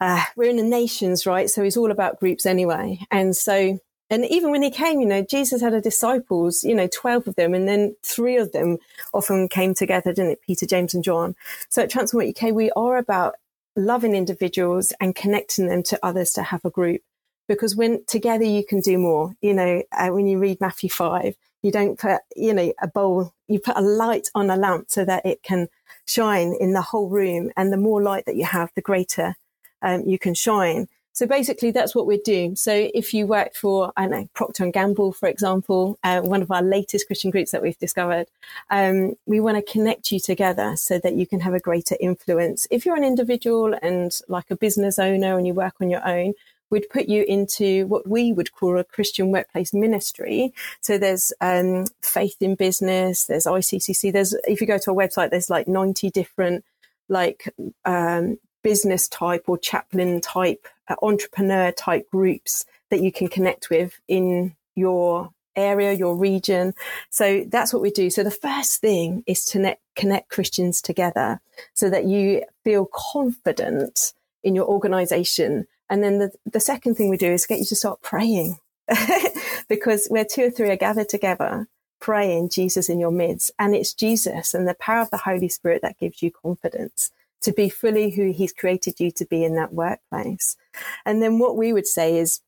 uh, 0.00 0.24
we're 0.36 0.50
in 0.50 0.56
the 0.56 0.62
nations, 0.62 1.26
right? 1.26 1.48
So 1.48 1.62
he's 1.62 1.76
all 1.76 1.90
about 1.90 2.20
groups 2.20 2.44
anyway. 2.44 3.00
And 3.10 3.34
so 3.34 3.80
and 4.08 4.24
even 4.26 4.50
when 4.50 4.62
he 4.62 4.70
came, 4.70 5.00
you 5.00 5.06
know, 5.06 5.22
Jesus 5.22 5.60
had 5.60 5.74
a 5.74 5.80
disciples, 5.80 6.62
you 6.62 6.74
know, 6.74 6.88
12 6.92 7.26
of 7.28 7.34
them, 7.34 7.54
and 7.54 7.66
then 7.66 7.96
three 8.04 8.36
of 8.36 8.52
them 8.52 8.78
often 9.12 9.48
came 9.48 9.74
together, 9.74 10.12
didn't 10.12 10.32
it? 10.32 10.42
Peter, 10.46 10.64
James, 10.64 10.94
and 10.94 11.02
John. 11.02 11.34
So 11.68 11.82
at 11.82 11.90
Transform 11.90 12.28
UK, 12.28 12.52
we 12.52 12.70
are 12.72 12.98
about 12.98 13.34
loving 13.76 14.14
individuals 14.14 14.92
and 15.00 15.14
connecting 15.14 15.68
them 15.68 15.82
to 15.84 15.98
others 16.02 16.32
to 16.32 16.42
have 16.42 16.64
a 16.64 16.70
group. 16.70 17.02
Because 17.48 17.76
when 17.76 18.04
together 18.06 18.44
you 18.44 18.64
can 18.64 18.80
do 18.80 18.98
more, 18.98 19.34
you 19.40 19.54
know, 19.54 19.82
uh, 19.92 20.08
when 20.08 20.26
you 20.26 20.38
read 20.38 20.60
Matthew 20.60 20.90
5, 20.90 21.36
you 21.62 21.70
don't 21.70 21.98
put, 21.98 22.20
you 22.34 22.52
know, 22.52 22.72
a 22.80 22.88
bowl, 22.88 23.32
you 23.46 23.60
put 23.60 23.76
a 23.76 23.80
light 23.80 24.28
on 24.34 24.50
a 24.50 24.56
lamp 24.56 24.86
so 24.88 25.04
that 25.04 25.24
it 25.24 25.42
can 25.42 25.68
shine 26.06 26.54
in 26.58 26.72
the 26.72 26.82
whole 26.82 27.08
room. 27.08 27.50
And 27.56 27.72
the 27.72 27.76
more 27.76 28.02
light 28.02 28.24
that 28.26 28.36
you 28.36 28.44
have, 28.44 28.70
the 28.74 28.82
greater 28.82 29.36
um, 29.82 30.02
you 30.06 30.18
can 30.18 30.34
shine. 30.34 30.88
So 31.16 31.26
basically, 31.26 31.70
that's 31.70 31.94
what 31.94 32.06
we're 32.06 32.18
doing. 32.22 32.56
So 32.56 32.90
if 32.92 33.14
you 33.14 33.26
work 33.26 33.54
for, 33.54 33.90
I 33.96 34.06
know, 34.06 34.28
Procter 34.34 34.64
and 34.64 34.72
Gamble, 34.72 35.12
for 35.12 35.30
example, 35.30 35.98
uh, 36.04 36.20
one 36.20 36.42
of 36.42 36.50
our 36.50 36.60
latest 36.60 37.06
Christian 37.06 37.30
groups 37.30 37.52
that 37.52 37.62
we've 37.62 37.78
discovered, 37.78 38.26
um, 38.68 39.14
we 39.24 39.40
want 39.40 39.56
to 39.56 39.72
connect 39.72 40.12
you 40.12 40.20
together 40.20 40.76
so 40.76 40.98
that 40.98 41.14
you 41.14 41.26
can 41.26 41.40
have 41.40 41.54
a 41.54 41.58
greater 41.58 41.96
influence. 42.00 42.68
If 42.70 42.84
you're 42.84 42.98
an 42.98 43.02
individual 43.02 43.74
and 43.80 44.20
like 44.28 44.50
a 44.50 44.56
business 44.56 44.98
owner 44.98 45.38
and 45.38 45.46
you 45.46 45.54
work 45.54 45.76
on 45.80 45.88
your 45.88 46.06
own, 46.06 46.34
we'd 46.68 46.90
put 46.90 47.08
you 47.08 47.22
into 47.22 47.86
what 47.86 48.06
we 48.06 48.34
would 48.34 48.52
call 48.52 48.78
a 48.78 48.84
Christian 48.84 49.30
workplace 49.30 49.72
ministry. 49.72 50.52
So 50.82 50.98
there's 50.98 51.32
um, 51.40 51.86
faith 52.02 52.36
in 52.42 52.56
business, 52.56 53.24
there's 53.24 53.46
ICCC, 53.46 54.12
there's 54.12 54.34
if 54.46 54.60
you 54.60 54.66
go 54.66 54.76
to 54.76 54.90
our 54.90 54.96
website, 54.96 55.30
there's 55.30 55.48
like 55.48 55.66
90 55.66 56.10
different 56.10 56.62
like 57.08 57.54
um, 57.86 58.36
business 58.62 59.08
type 59.08 59.44
or 59.46 59.56
chaplain 59.56 60.20
type, 60.20 60.66
Uh, 60.88 60.94
entrepreneur 61.02 61.72
type 61.72 62.08
groups 62.10 62.64
that 62.90 63.00
you 63.00 63.10
can 63.10 63.28
connect 63.28 63.70
with 63.70 63.98
in 64.06 64.54
your 64.74 65.30
area, 65.56 65.92
your 65.92 66.14
region. 66.14 66.74
So 67.10 67.44
that's 67.48 67.72
what 67.72 67.82
we 67.82 67.90
do. 67.90 68.10
So 68.10 68.22
the 68.22 68.30
first 68.30 68.80
thing 68.80 69.24
is 69.26 69.44
to 69.46 69.58
net, 69.58 69.80
connect 69.96 70.28
Christians 70.28 70.80
together 70.80 71.40
so 71.74 71.90
that 71.90 72.04
you 72.04 72.44
feel 72.62 72.88
confident 72.92 74.12
in 74.44 74.54
your 74.54 74.66
organization. 74.66 75.66
And 75.90 76.04
then 76.04 76.18
the, 76.18 76.32
the 76.44 76.60
second 76.60 76.94
thing 76.94 77.08
we 77.08 77.16
do 77.16 77.32
is 77.32 77.46
get 77.46 77.58
you 77.58 77.64
to 77.64 77.76
start 77.76 78.02
praying 78.02 78.58
because 79.68 80.06
where 80.08 80.24
two 80.24 80.44
or 80.44 80.50
three 80.50 80.70
are 80.70 80.76
gathered 80.76 81.08
together, 81.08 81.66
praying 82.00 82.50
Jesus 82.50 82.88
in 82.88 83.00
your 83.00 83.10
midst. 83.10 83.50
And 83.58 83.74
it's 83.74 83.94
Jesus 83.94 84.54
and 84.54 84.68
the 84.68 84.74
power 84.74 85.00
of 85.00 85.10
the 85.10 85.16
Holy 85.16 85.48
Spirit 85.48 85.82
that 85.82 85.98
gives 85.98 86.22
you 86.22 86.30
confidence 86.30 87.10
to 87.42 87.52
be 87.52 87.68
fully 87.68 88.10
who 88.10 88.32
he's 88.32 88.52
created 88.52 88.98
you 88.98 89.10
to 89.12 89.24
be 89.26 89.44
in 89.44 89.54
that 89.56 89.72
workplace. 89.72 90.56
And 91.04 91.22
then 91.22 91.38
what 91.38 91.56
we 91.56 91.72
would 91.72 91.86
say 91.86 92.18
is, 92.18 92.40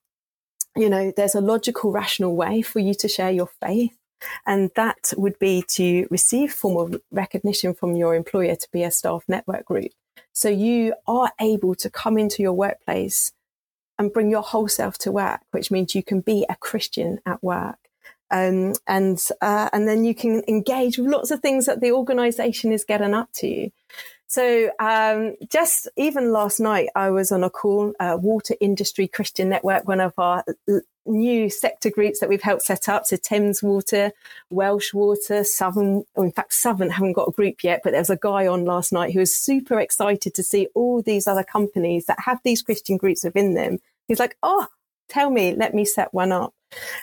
you 0.76 0.88
know, 0.88 1.12
there's 1.16 1.34
a 1.34 1.40
logical, 1.40 1.90
rational 1.90 2.36
way 2.36 2.62
for 2.62 2.78
you 2.78 2.94
to 2.94 3.08
share 3.08 3.30
your 3.30 3.50
faith. 3.60 3.96
And 4.46 4.70
that 4.74 5.12
would 5.16 5.38
be 5.38 5.62
to 5.68 6.08
receive 6.10 6.52
formal 6.52 6.98
recognition 7.12 7.74
from 7.74 7.94
your 7.94 8.14
employer 8.14 8.56
to 8.56 8.68
be 8.72 8.82
a 8.82 8.90
staff 8.90 9.24
network 9.28 9.64
group. 9.64 9.92
So 10.32 10.48
you 10.48 10.94
are 11.06 11.30
able 11.40 11.74
to 11.76 11.90
come 11.90 12.18
into 12.18 12.42
your 12.42 12.52
workplace 12.52 13.32
and 13.98 14.12
bring 14.12 14.30
your 14.30 14.42
whole 14.42 14.68
self 14.68 14.98
to 14.98 15.12
work, 15.12 15.40
which 15.50 15.70
means 15.70 15.94
you 15.94 16.02
can 16.02 16.20
be 16.20 16.46
a 16.48 16.56
Christian 16.56 17.20
at 17.26 17.42
work. 17.42 17.78
Um, 18.30 18.74
and 18.86 19.20
uh, 19.40 19.70
and 19.72 19.88
then 19.88 20.04
you 20.04 20.14
can 20.14 20.42
engage 20.46 20.98
with 20.98 21.08
lots 21.08 21.30
of 21.30 21.40
things 21.40 21.66
that 21.66 21.80
the 21.80 21.92
organisation 21.92 22.72
is 22.72 22.84
getting 22.84 23.14
up 23.14 23.32
to. 23.34 23.70
So 24.28 24.70
um, 24.78 25.36
just 25.50 25.88
even 25.96 26.32
last 26.32 26.60
night, 26.60 26.90
I 26.94 27.08
was 27.08 27.32
on 27.32 27.42
a 27.42 27.48
call, 27.48 27.94
uh, 27.98 28.18
Water 28.20 28.54
Industry 28.60 29.08
Christian 29.08 29.48
Network, 29.48 29.88
one 29.88 30.00
of 30.02 30.12
our 30.18 30.44
new 31.06 31.48
sector 31.48 31.88
groups 31.88 32.20
that 32.20 32.28
we've 32.28 32.42
helped 32.42 32.64
set 32.64 32.90
up. 32.90 33.06
So 33.06 33.16
Thames 33.16 33.62
Water, 33.62 34.12
Welsh 34.50 34.92
Water, 34.92 35.44
Southern, 35.44 36.04
or 36.14 36.26
in 36.26 36.32
fact, 36.32 36.52
Southern 36.52 36.90
haven't 36.90 37.14
got 37.14 37.28
a 37.28 37.32
group 37.32 37.64
yet, 37.64 37.80
but 37.82 37.92
there 37.92 38.02
was 38.02 38.10
a 38.10 38.18
guy 38.18 38.46
on 38.46 38.66
last 38.66 38.92
night 38.92 39.14
who 39.14 39.20
was 39.20 39.34
super 39.34 39.80
excited 39.80 40.34
to 40.34 40.42
see 40.42 40.68
all 40.74 41.00
these 41.00 41.26
other 41.26 41.42
companies 41.42 42.04
that 42.04 42.20
have 42.20 42.38
these 42.44 42.60
Christian 42.60 42.98
groups 42.98 43.24
within 43.24 43.54
them. 43.54 43.78
He's 44.08 44.20
like, 44.20 44.36
oh, 44.42 44.66
tell 45.08 45.30
me, 45.30 45.54
let 45.54 45.74
me 45.74 45.86
set 45.86 46.12
one 46.12 46.32
up. 46.32 46.52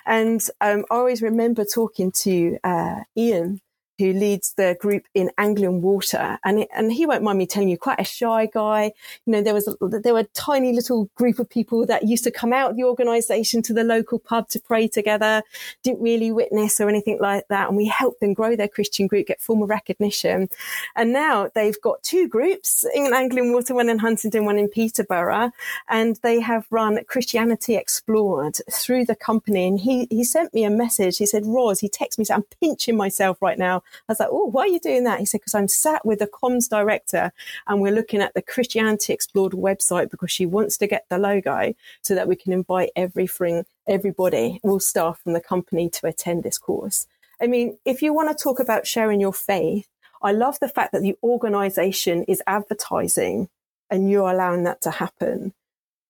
And 0.06 0.42
um, 0.62 0.86
I 0.92 0.96
always 0.96 1.24
remember 1.24 1.66
talking 1.66 2.12
to 2.12 2.60
uh, 2.64 3.00
Ian 3.18 3.62
who 3.98 4.14
leads 4.14 4.54
the 4.54 4.78
group 4.80 5.04
in 5.14 5.32
Anglian 5.38 5.82
Water, 5.82 6.38
and 6.44 6.66
and 6.76 6.92
he 6.92 7.06
won't 7.06 7.24
mind 7.24 7.38
me 7.38 7.46
telling 7.46 7.70
you, 7.70 7.78
quite 7.78 8.00
a 8.00 8.04
shy 8.04 8.48
guy. 8.48 8.92
You 9.26 9.34
know, 9.34 9.42
there 9.42 9.54
was 9.54 9.68
a, 9.68 9.76
there 9.88 10.14
were 10.14 10.20
a 10.20 10.24
tiny 10.34 10.74
little 10.74 11.10
group 11.16 11.40
of 11.40 11.50
people 11.50 11.86
that 11.86 12.04
used 12.04 12.24
to 12.26 12.32
come 12.32 12.54
out 12.54 12.72
of 12.72 12.78
the 12.78 12.84
organisation 12.84 13.62
to 13.64 13.74
the 13.74 13.84
local 13.84 14.20
pub 14.20 14.50
to 14.50 14.60
pray 14.60 14.88
together, 14.88 15.44
didn't 15.84 16.02
really 16.02 16.32
witness 16.32 16.80
or 16.82 16.90
anything 16.90 17.20
like 17.22 17.48
that, 17.50 17.68
and 17.68 17.78
we 17.78 17.86
helped 17.86 18.20
them 18.20 18.34
grow 18.34 18.56
their 18.56 18.68
Christian 18.68 19.08
group, 19.08 19.28
get 19.28 19.42
formal 19.42 19.68
recognition, 19.68 20.50
and 20.96 21.14
now 21.14 21.50
they've 21.56 21.80
got 21.82 22.04
two 22.04 22.28
groups 22.28 22.86
in 22.94 23.14
Anglian 23.14 23.54
Water, 23.54 23.74
one 23.74 23.90
in 23.90 24.00
Huntingdon, 24.00 24.46
one 24.46 24.58
in 24.58 24.68
Peterborough, 24.68 25.52
and 25.90 26.18
they 26.24 26.40
have 26.40 26.66
run 26.70 27.00
Christianity 27.08 27.76
Explored 27.76 28.58
through 28.72 29.06
the 29.06 29.16
company. 29.16 29.68
And 29.68 29.80
he 29.80 30.08
he 30.10 30.24
sent 30.24 30.54
me 30.54 30.64
a 30.64 30.70
message. 30.70 31.18
He 31.18 31.26
said, 31.26 31.46
"Ros," 31.46 31.80
he 31.80 31.90
texted 31.90 32.18
me, 32.18 32.26
said, 32.26 32.36
"I'm 32.36 32.46
pinching 32.60 32.98
myself 32.98 33.42
right 33.42 33.58
now." 33.58 33.84
I 34.08 34.12
was 34.12 34.20
like, 34.20 34.30
oh, 34.32 34.46
why 34.46 34.64
are 34.64 34.68
you 34.68 34.80
doing 34.80 35.04
that? 35.06 35.20
He 35.20 35.26
said, 35.26 35.42
because 35.42 35.56
I'm 35.56 35.68
sat 35.68 36.06
with 36.06 36.20
the 36.20 36.28
comms 36.28 36.70
director 36.70 37.32
and 37.68 37.82
we're 37.82 37.94
looking 37.94 38.22
at 38.22 38.34
the 38.34 38.42
Christianity 38.42 39.14
Explored 39.14 39.54
website 39.54 40.10
because 40.10 40.32
she 40.32 40.46
wants 40.46 40.78
to 40.78 40.88
get 40.88 41.06
the 41.10 41.18
logo 41.18 41.74
so 42.02 42.16
that 42.16 42.28
we 42.28 42.36
can 42.36 42.54
invite 42.54 42.92
everything, 42.96 43.66
everybody, 43.88 44.60
all 44.64 44.80
staff 44.80 45.20
from 45.22 45.34
the 45.34 45.42
company 45.42 45.90
to 45.90 46.08
attend 46.08 46.44
this 46.44 46.58
course. 46.58 47.08
I 47.42 47.48
mean, 47.48 47.78
if 47.86 48.02
you 48.02 48.14
want 48.14 48.36
to 48.36 48.44
talk 48.44 48.60
about 48.60 48.88
sharing 48.88 49.20
your 49.20 49.34
faith, 49.34 49.88
I 50.22 50.32
love 50.32 50.60
the 50.60 50.70
fact 50.70 50.92
that 50.94 51.02
the 51.02 51.18
organization 51.24 52.24
is 52.24 52.42
advertising 52.48 53.50
and 53.90 54.10
you're 54.10 54.32
allowing 54.32 54.64
that 54.64 54.82
to 54.82 54.92
happen. 54.92 55.54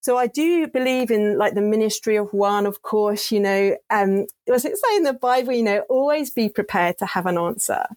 So 0.06 0.20
I 0.20 0.28
do 0.28 0.68
believe 0.68 1.10
in 1.10 1.40
like 1.40 1.56
the 1.56 1.62
ministry 1.62 2.16
of 2.16 2.32
one, 2.32 2.68
of 2.68 2.84
course, 2.84 3.32
you 3.32 3.40
know, 3.40 3.76
um, 3.90 4.28
was 4.46 4.64
it 4.64 4.78
say 4.78 4.98
in 4.98 5.02
the 5.02 5.14
Bible, 5.14 5.52
you 5.52 5.64
know, 5.64 5.80
always 5.90 6.30
be 6.30 6.48
prepared 6.48 7.00
to 7.00 7.08
have 7.08 7.26
an 7.26 7.40
answer. 7.40 7.88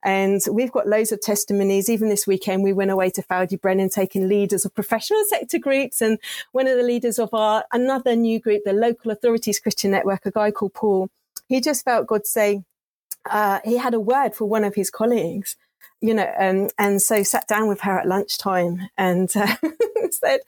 And 0.00 0.40
we've 0.48 0.70
got 0.70 0.86
loads 0.86 1.10
of 1.10 1.20
testimonies. 1.20 1.90
Even 1.90 2.08
this 2.08 2.24
weekend, 2.24 2.62
we 2.62 2.72
went 2.72 2.92
away 2.92 3.10
to 3.10 3.20
Ffald-y-Brenin, 3.20 3.92
taking 3.92 4.28
leaders 4.28 4.64
of 4.64 4.76
professional 4.76 5.24
sector 5.28 5.58
groups. 5.58 6.00
And 6.00 6.20
one 6.52 6.68
of 6.68 6.76
the 6.76 6.84
leaders 6.84 7.18
of 7.18 7.34
our, 7.34 7.64
another 7.72 8.14
new 8.14 8.38
group, 8.38 8.62
the 8.64 8.72
Local 8.72 9.10
Authorities 9.10 9.58
Christian 9.58 9.90
Network, 9.90 10.24
a 10.24 10.30
guy 10.30 10.52
called 10.52 10.74
Paul, 10.74 11.10
he 11.48 11.60
just 11.60 11.84
felt 11.84 12.06
God 12.06 12.28
say, 12.28 12.62
uh, 13.28 13.58
he 13.64 13.76
had 13.76 13.92
a 13.92 13.98
word 13.98 14.36
for 14.36 14.44
one 14.44 14.62
of 14.62 14.76
his 14.76 14.88
colleagues 14.88 15.56
you 16.06 16.14
know, 16.14 16.32
um, 16.38 16.68
and 16.78 17.02
so 17.02 17.24
sat 17.24 17.48
down 17.48 17.66
with 17.66 17.80
her 17.80 17.98
at 17.98 18.06
lunchtime 18.06 18.88
and 18.96 19.28
uh, 19.36 19.56
said, 20.10 20.40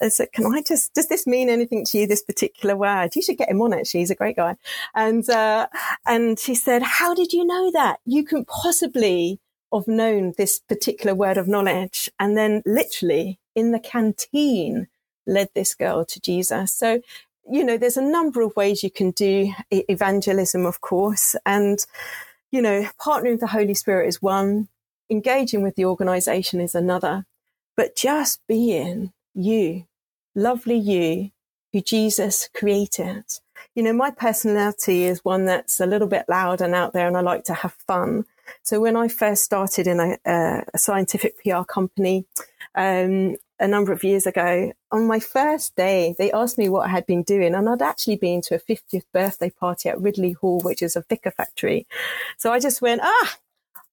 I 0.00 0.08
said, 0.08 0.32
"Can 0.32 0.46
I 0.46 0.62
just? 0.62 0.94
Does 0.94 1.08
this 1.08 1.26
mean 1.26 1.50
anything 1.50 1.84
to 1.84 1.98
you? 1.98 2.06
This 2.06 2.22
particular 2.22 2.74
word? 2.74 3.14
You 3.14 3.20
should 3.20 3.36
get 3.36 3.50
him 3.50 3.60
on 3.60 3.74
it. 3.74 3.90
He's 3.90 4.10
a 4.10 4.14
great 4.14 4.36
guy." 4.36 4.56
And 4.94 5.28
uh, 5.28 5.66
and 6.06 6.38
she 6.38 6.54
said, 6.54 6.82
"How 6.82 7.14
did 7.14 7.34
you 7.34 7.44
know 7.44 7.70
that? 7.72 8.00
You 8.06 8.24
can 8.24 8.46
possibly 8.46 9.40
have 9.72 9.86
known 9.86 10.32
this 10.38 10.58
particular 10.58 11.14
word 11.14 11.36
of 11.36 11.48
knowledge." 11.48 12.10
And 12.18 12.34
then, 12.34 12.62
literally 12.64 13.38
in 13.54 13.72
the 13.72 13.80
canteen, 13.80 14.88
led 15.26 15.50
this 15.54 15.74
girl 15.74 16.06
to 16.06 16.20
Jesus. 16.20 16.72
So 16.72 17.02
you 17.46 17.62
know, 17.62 17.76
there's 17.76 17.98
a 17.98 18.02
number 18.02 18.40
of 18.40 18.56
ways 18.56 18.82
you 18.82 18.90
can 18.90 19.10
do 19.10 19.52
evangelism, 19.70 20.64
of 20.64 20.80
course, 20.80 21.36
and 21.44 21.84
you 22.50 22.62
know, 22.62 22.88
partnering 23.04 23.32
with 23.32 23.40
the 23.40 23.48
Holy 23.48 23.74
Spirit 23.74 24.06
is 24.06 24.22
one 24.22 24.68
engaging 25.10 25.62
with 25.62 25.76
the 25.76 25.84
organization 25.84 26.60
is 26.60 26.74
another, 26.74 27.26
but 27.76 27.96
just 27.96 28.40
being 28.46 29.12
you, 29.34 29.86
lovely 30.34 30.78
you, 30.78 31.30
who 31.72 31.80
Jesus 31.80 32.48
created. 32.54 33.24
You 33.74 33.82
know, 33.82 33.92
my 33.92 34.10
personality 34.10 35.04
is 35.04 35.24
one 35.24 35.44
that's 35.46 35.80
a 35.80 35.86
little 35.86 36.06
bit 36.06 36.24
loud 36.28 36.60
and 36.60 36.74
out 36.74 36.92
there, 36.92 37.08
and 37.08 37.16
I 37.16 37.20
like 37.20 37.44
to 37.44 37.54
have 37.54 37.72
fun. 37.72 38.24
So 38.62 38.80
when 38.80 38.96
I 38.96 39.08
first 39.08 39.44
started 39.44 39.86
in 39.86 39.98
a, 40.00 40.62
a 40.72 40.78
scientific 40.78 41.42
PR 41.42 41.64
company 41.64 42.26
um, 42.74 43.36
a 43.58 43.66
number 43.66 43.92
of 43.92 44.04
years 44.04 44.26
ago, 44.26 44.72
on 44.92 45.06
my 45.06 45.18
first 45.18 45.74
day, 45.74 46.14
they 46.18 46.30
asked 46.30 46.58
me 46.58 46.68
what 46.68 46.86
I 46.86 46.90
had 46.90 47.06
been 47.06 47.24
doing, 47.24 47.54
and 47.54 47.68
I'd 47.68 47.82
actually 47.82 48.16
been 48.16 48.40
to 48.42 48.54
a 48.54 48.60
50th 48.60 49.04
birthday 49.12 49.50
party 49.50 49.88
at 49.88 50.00
Ridley 50.00 50.32
Hall, 50.32 50.60
which 50.60 50.82
is 50.82 50.94
a 50.94 51.04
vicar 51.08 51.32
factory. 51.32 51.88
So 52.38 52.52
I 52.52 52.60
just 52.60 52.80
went, 52.80 53.00
ah, 53.02 53.36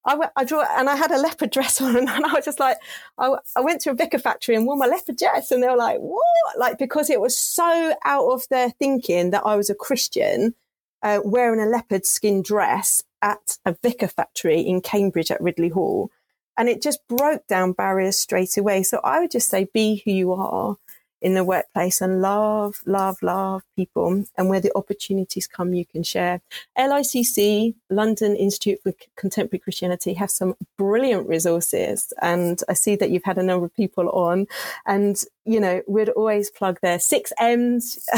I, 0.04 0.28
I 0.36 0.44
drew 0.44 0.60
and 0.60 0.90
I 0.90 0.96
had 0.96 1.10
a 1.10 1.18
leopard 1.18 1.50
dress 1.50 1.80
on 1.80 1.96
and 2.08 2.08
I 2.08 2.32
was 2.32 2.44
just 2.44 2.60
like, 2.60 2.78
I, 3.18 3.34
I 3.56 3.60
went 3.60 3.80
to 3.82 3.90
a 3.90 3.94
vicar 3.94 4.18
factory 4.18 4.54
and 4.54 4.66
wore 4.66 4.76
my 4.76 4.86
leopard 4.86 5.16
dress 5.16 5.50
and 5.50 5.62
they 5.62 5.68
were 5.68 5.76
like, 5.76 5.98
what? 5.98 6.58
Like, 6.58 6.78
because 6.78 7.10
it 7.10 7.20
was 7.20 7.38
so 7.38 7.94
out 8.04 8.28
of 8.28 8.48
their 8.48 8.70
thinking 8.70 9.30
that 9.30 9.46
I 9.46 9.56
was 9.56 9.70
a 9.70 9.74
Christian 9.74 10.54
uh, 11.02 11.20
wearing 11.24 11.60
a 11.60 11.66
leopard 11.66 12.06
skin 12.06 12.42
dress 12.42 13.02
at 13.20 13.58
a 13.64 13.76
vicar 13.82 14.08
factory 14.08 14.60
in 14.60 14.80
Cambridge 14.80 15.30
at 15.30 15.40
Ridley 15.40 15.68
Hall. 15.68 16.10
And 16.56 16.68
it 16.68 16.82
just 16.82 17.00
broke 17.08 17.46
down 17.46 17.72
barriers 17.72 18.18
straight 18.18 18.56
away. 18.56 18.82
So 18.82 19.00
I 19.02 19.20
would 19.20 19.30
just 19.30 19.48
say, 19.48 19.68
be 19.72 20.02
who 20.04 20.10
you 20.10 20.32
are 20.32 20.76
in 21.22 21.34
the 21.34 21.44
workplace 21.44 22.00
and 22.00 22.20
love, 22.20 22.82
love, 22.84 23.22
love 23.22 23.62
people. 23.76 24.24
And 24.36 24.48
where 24.48 24.60
the 24.60 24.76
opportunities 24.76 25.46
come, 25.46 25.72
you 25.72 25.86
can 25.86 26.02
share. 26.02 26.40
LICC, 26.76 27.74
London 27.88 28.36
Institute 28.36 28.80
for 28.82 28.92
Contemporary 29.16 29.60
Christianity, 29.60 30.14
have 30.14 30.30
some 30.30 30.54
brilliant 30.76 31.28
resources. 31.28 32.12
And 32.20 32.60
I 32.68 32.74
see 32.74 32.96
that 32.96 33.10
you've 33.10 33.24
had 33.24 33.38
a 33.38 33.42
number 33.42 33.64
of 33.64 33.74
people 33.74 34.08
on. 34.10 34.46
And, 34.84 35.22
you 35.44 35.60
know, 35.60 35.82
we'd 35.86 36.10
always 36.10 36.50
plug 36.50 36.80
their 36.82 36.98
six 36.98 37.32
M's. 37.38 37.98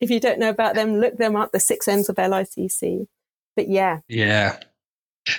if 0.00 0.10
you 0.10 0.18
don't 0.18 0.40
know 0.40 0.50
about 0.50 0.74
them, 0.74 0.98
look 0.98 1.16
them 1.16 1.36
up, 1.36 1.52
the 1.52 1.60
six 1.60 1.86
M's 1.86 2.08
of 2.08 2.16
LICC. 2.16 3.06
But 3.54 3.68
yeah. 3.68 4.00
Yeah. 4.08 4.58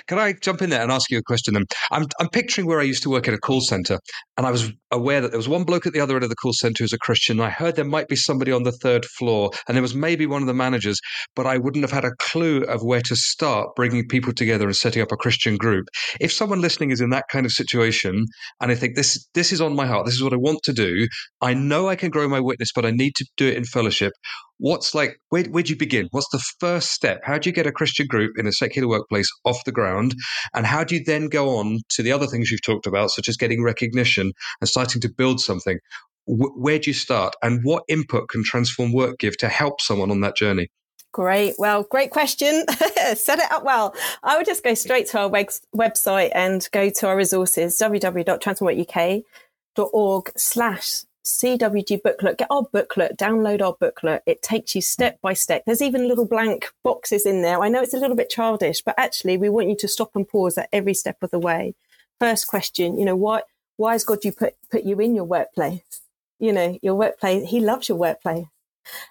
Can 0.08 0.18
I 0.18 0.32
jump 0.32 0.62
in 0.62 0.70
there 0.70 0.82
and 0.82 0.90
ask 0.90 1.10
you 1.10 1.18
a 1.18 1.22
question? 1.22 1.54
Then 1.54 1.64
I'm 1.90 2.06
I'm 2.20 2.28
picturing 2.28 2.66
where 2.66 2.80
I 2.80 2.84
used 2.84 3.02
to 3.04 3.10
work 3.10 3.28
at 3.28 3.34
a 3.34 3.38
call 3.38 3.60
center, 3.60 3.98
and 4.36 4.46
I 4.46 4.50
was 4.50 4.72
aware 4.90 5.20
that 5.20 5.30
there 5.30 5.38
was 5.38 5.48
one 5.48 5.64
bloke 5.64 5.86
at 5.86 5.92
the 5.92 6.00
other 6.00 6.14
end 6.14 6.24
of 6.24 6.30
the 6.30 6.36
call 6.36 6.52
center 6.52 6.82
who's 6.84 6.92
a 6.92 6.98
Christian. 6.98 7.40
I 7.40 7.50
heard 7.50 7.76
there 7.76 7.84
might 7.84 8.08
be 8.08 8.16
somebody 8.16 8.52
on 8.52 8.62
the 8.62 8.72
third 8.72 9.04
floor, 9.04 9.50
and 9.68 9.76
there 9.76 9.82
was 9.82 9.94
maybe 9.94 10.26
one 10.26 10.42
of 10.42 10.46
the 10.46 10.54
managers, 10.54 10.98
but 11.36 11.46
I 11.46 11.58
wouldn't 11.58 11.84
have 11.84 11.92
had 11.92 12.04
a 12.04 12.16
clue 12.18 12.62
of 12.62 12.82
where 12.82 13.02
to 13.02 13.16
start 13.16 13.68
bringing 13.76 14.06
people 14.08 14.32
together 14.32 14.66
and 14.66 14.76
setting 14.76 15.02
up 15.02 15.12
a 15.12 15.16
Christian 15.16 15.56
group. 15.56 15.86
If 16.20 16.32
someone 16.32 16.60
listening 16.60 16.90
is 16.90 17.00
in 17.00 17.10
that 17.10 17.24
kind 17.30 17.46
of 17.46 17.52
situation, 17.52 18.26
and 18.60 18.72
I 18.72 18.74
think 18.74 18.96
this 18.96 19.26
this 19.34 19.52
is 19.52 19.60
on 19.60 19.74
my 19.74 19.86
heart, 19.86 20.06
this 20.06 20.14
is 20.14 20.22
what 20.22 20.32
I 20.32 20.36
want 20.36 20.60
to 20.64 20.72
do. 20.72 21.06
I 21.40 21.54
know 21.54 21.88
I 21.88 21.96
can 21.96 22.10
grow 22.10 22.28
my 22.28 22.40
witness, 22.40 22.70
but 22.74 22.86
I 22.86 22.90
need 22.90 23.14
to 23.16 23.26
do 23.36 23.48
it 23.48 23.56
in 23.56 23.64
fellowship 23.64 24.12
what's 24.58 24.94
like 24.94 25.18
where, 25.30 25.44
where'd 25.44 25.68
you 25.68 25.76
begin 25.76 26.08
what's 26.12 26.28
the 26.30 26.42
first 26.60 26.92
step 26.92 27.20
how 27.24 27.36
do 27.38 27.48
you 27.48 27.54
get 27.54 27.66
a 27.66 27.72
christian 27.72 28.06
group 28.06 28.38
in 28.38 28.46
a 28.46 28.52
secular 28.52 28.86
workplace 28.88 29.26
off 29.44 29.64
the 29.64 29.72
ground 29.72 30.14
and 30.54 30.66
how 30.66 30.84
do 30.84 30.94
you 30.94 31.02
then 31.04 31.28
go 31.28 31.56
on 31.56 31.80
to 31.88 32.02
the 32.02 32.12
other 32.12 32.26
things 32.26 32.50
you've 32.50 32.62
talked 32.62 32.86
about 32.86 33.10
such 33.10 33.28
as 33.28 33.36
getting 33.36 33.62
recognition 33.62 34.32
and 34.60 34.68
starting 34.68 35.00
to 35.00 35.08
build 35.08 35.40
something 35.40 35.78
where 36.26 36.78
do 36.78 36.90
you 36.90 36.94
start 36.94 37.34
and 37.42 37.60
what 37.64 37.82
input 37.88 38.28
can 38.28 38.44
transform 38.44 38.92
work 38.92 39.18
give 39.18 39.36
to 39.36 39.48
help 39.48 39.80
someone 39.80 40.10
on 40.10 40.20
that 40.20 40.36
journey 40.36 40.68
Great. 41.12 41.54
Well, 41.58 41.84
great 41.84 42.10
question. 42.10 42.64
Set 43.14 43.38
it 43.38 43.52
up 43.52 43.62
well. 43.62 43.94
I 44.24 44.36
would 44.36 44.46
just 44.46 44.64
go 44.64 44.74
straight 44.74 45.06
to 45.10 45.20
our 45.20 45.28
web- 45.28 45.46
website 45.72 46.32
and 46.34 46.68
go 46.72 46.90
to 46.90 47.06
our 47.06 47.16
resources, 47.16 47.78
www.transformworkuk.org 47.80 50.32
slash 50.36 51.04
CWG 51.24 52.02
booklet, 52.02 52.38
get 52.38 52.50
our 52.50 52.62
booklet, 52.62 53.16
download 53.16 53.62
our 53.62 53.74
booklet. 53.80 54.22
It 54.26 54.42
takes 54.42 54.74
you 54.74 54.82
step 54.82 55.20
by 55.22 55.32
step. 55.32 55.64
There's 55.64 55.82
even 55.82 56.06
little 56.06 56.26
blank 56.26 56.70
boxes 56.82 57.24
in 57.24 57.42
there. 57.42 57.62
I 57.62 57.68
know 57.68 57.82
it's 57.82 57.94
a 57.94 57.98
little 57.98 58.16
bit 58.16 58.30
childish, 58.30 58.82
but 58.82 58.94
actually 58.98 59.38
we 59.38 59.48
want 59.48 59.68
you 59.68 59.76
to 59.76 59.88
stop 59.88 60.14
and 60.14 60.28
pause 60.28 60.58
at 60.58 60.68
every 60.72 60.94
step 60.94 61.22
of 61.22 61.30
the 61.30 61.38
way. 61.38 61.74
First 62.20 62.46
question, 62.46 62.98
you 62.98 63.04
know, 63.04 63.16
why, 63.16 63.42
why 63.76 63.92
has 63.92 64.04
God 64.04 64.24
you 64.24 64.32
put, 64.32 64.54
put 64.70 64.84
you 64.84 65.00
in 65.00 65.14
your 65.14 65.24
workplace? 65.24 66.02
You 66.38 66.52
know, 66.52 66.78
your 66.82 66.94
workplace, 66.94 67.48
he 67.48 67.60
loves 67.60 67.88
your 67.88 67.98
workplace. 67.98 68.46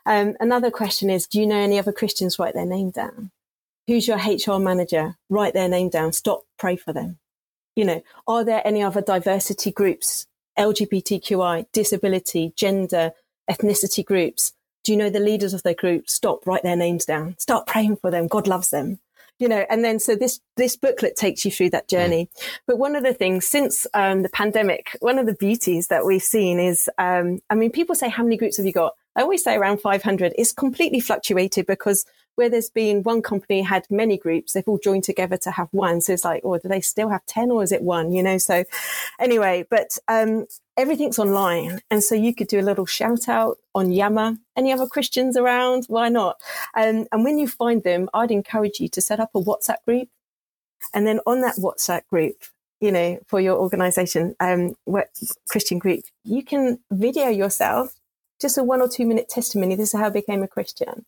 Um, 0.05 0.35
another 0.39 0.69
question 0.69 1.09
is, 1.09 1.25
do 1.25 1.39
you 1.39 1.47
know 1.47 1.55
any 1.55 1.79
other 1.79 1.91
Christians? 1.91 2.37
Write 2.37 2.53
their 2.53 2.65
name 2.65 2.91
down. 2.91 3.31
Who's 3.87 4.07
your 4.07 4.17
HR 4.17 4.59
manager? 4.59 5.15
Write 5.29 5.53
their 5.53 5.67
name 5.67 5.89
down. 5.89 6.13
Stop, 6.13 6.43
pray 6.59 6.75
for 6.75 6.93
them. 6.93 7.17
You 7.75 7.85
know, 7.85 8.03
are 8.27 8.45
there 8.45 8.65
any 8.65 8.83
other 8.83 9.01
diversity 9.01 9.71
groups 9.71 10.27
LGBTQI, 10.57 11.65
disability, 11.71 12.53
gender, 12.55 13.11
ethnicity 13.49 14.05
groups. 14.05 14.53
Do 14.83 14.91
you 14.91 14.97
know 14.97 15.09
the 15.09 15.19
leaders 15.19 15.53
of 15.53 15.63
their 15.63 15.73
group? 15.73 16.09
Stop, 16.09 16.45
write 16.45 16.63
their 16.63 16.75
names 16.75 17.05
down. 17.05 17.35
Start 17.37 17.67
praying 17.67 17.97
for 17.97 18.11
them. 18.11 18.27
God 18.27 18.47
loves 18.47 18.69
them. 18.69 18.99
You 19.39 19.47
know, 19.47 19.65
and 19.69 19.83
then 19.83 19.99
so 19.99 20.15
this 20.15 20.39
this 20.57 20.75
booklet 20.75 21.15
takes 21.15 21.43
you 21.43 21.51
through 21.51 21.71
that 21.71 21.89
journey. 21.89 22.25
Mm. 22.25 22.59
But 22.67 22.77
one 22.77 22.95
of 22.95 23.03
the 23.03 23.13
things 23.13 23.47
since 23.47 23.87
um, 23.93 24.21
the 24.21 24.29
pandemic, 24.29 24.95
one 24.99 25.17
of 25.17 25.25
the 25.25 25.33
beauties 25.33 25.87
that 25.87 26.05
we've 26.05 26.21
seen 26.21 26.59
is, 26.59 26.89
um, 26.99 27.39
I 27.49 27.55
mean, 27.55 27.71
people 27.71 27.95
say, 27.95 28.09
"How 28.09 28.23
many 28.23 28.37
groups 28.37 28.57
have 28.57 28.65
you 28.65 28.71
got?" 28.71 28.93
I 29.15 29.21
always 29.21 29.43
say 29.43 29.55
around 29.55 29.79
500. 29.79 30.33
It's 30.37 30.51
completely 30.51 30.99
fluctuated 30.99 31.65
because 31.65 32.05
where 32.35 32.49
there's 32.49 32.69
been 32.69 33.03
one 33.03 33.21
company 33.21 33.61
had 33.61 33.85
many 33.89 34.17
groups, 34.17 34.53
they've 34.53 34.67
all 34.67 34.79
joined 34.79 35.03
together 35.03 35.37
to 35.37 35.51
have 35.51 35.67
one. 35.71 36.01
So 36.01 36.13
it's 36.13 36.25
like, 36.25 36.41
oh, 36.43 36.57
do 36.57 36.67
they 36.67 36.81
still 36.81 37.09
have 37.09 37.25
10 37.27 37.51
or 37.51 37.63
is 37.63 37.71
it 37.71 37.83
one? 37.83 38.11
You 38.11 38.23
know, 38.23 38.37
so 38.37 38.63
anyway, 39.19 39.65
but 39.69 39.97
um, 40.07 40.47
everything's 40.75 41.19
online. 41.19 41.81
And 41.91 42.03
so 42.03 42.15
you 42.15 42.33
could 42.33 42.47
do 42.47 42.59
a 42.59 42.63
little 42.63 42.85
shout 42.85 43.29
out 43.29 43.57
on 43.75 43.91
Yammer. 43.91 44.37
Any 44.55 44.71
other 44.71 44.87
Christians 44.87 45.37
around? 45.37 45.85
Why 45.87 46.09
not? 46.09 46.37
Um, 46.75 47.05
and 47.11 47.23
when 47.23 47.37
you 47.37 47.47
find 47.47 47.83
them, 47.83 48.09
I'd 48.13 48.31
encourage 48.31 48.79
you 48.79 48.89
to 48.89 49.01
set 49.01 49.19
up 49.19 49.29
a 49.35 49.41
WhatsApp 49.41 49.83
group. 49.85 50.09
And 50.93 51.05
then 51.05 51.19
on 51.25 51.41
that 51.41 51.55
WhatsApp 51.55 52.07
group, 52.07 52.43
you 52.81 52.91
know, 52.91 53.19
for 53.27 53.39
your 53.39 53.57
organization, 53.57 54.35
um, 54.39 54.75
what 54.85 55.07
Christian 55.49 55.79
group, 55.79 56.03
you 56.25 56.43
can 56.43 56.79
video 56.91 57.29
yourself 57.29 57.93
just 58.43 58.59
a 58.59 58.63
one 58.63 58.81
or 58.81 58.87
two 58.87 59.07
minute 59.07 59.29
testimony. 59.29 59.73
This 59.73 59.93
is 59.93 59.99
how 59.99 60.07
I 60.07 60.11
became 60.11 60.43
a 60.43 60.47
Christian 60.47 61.05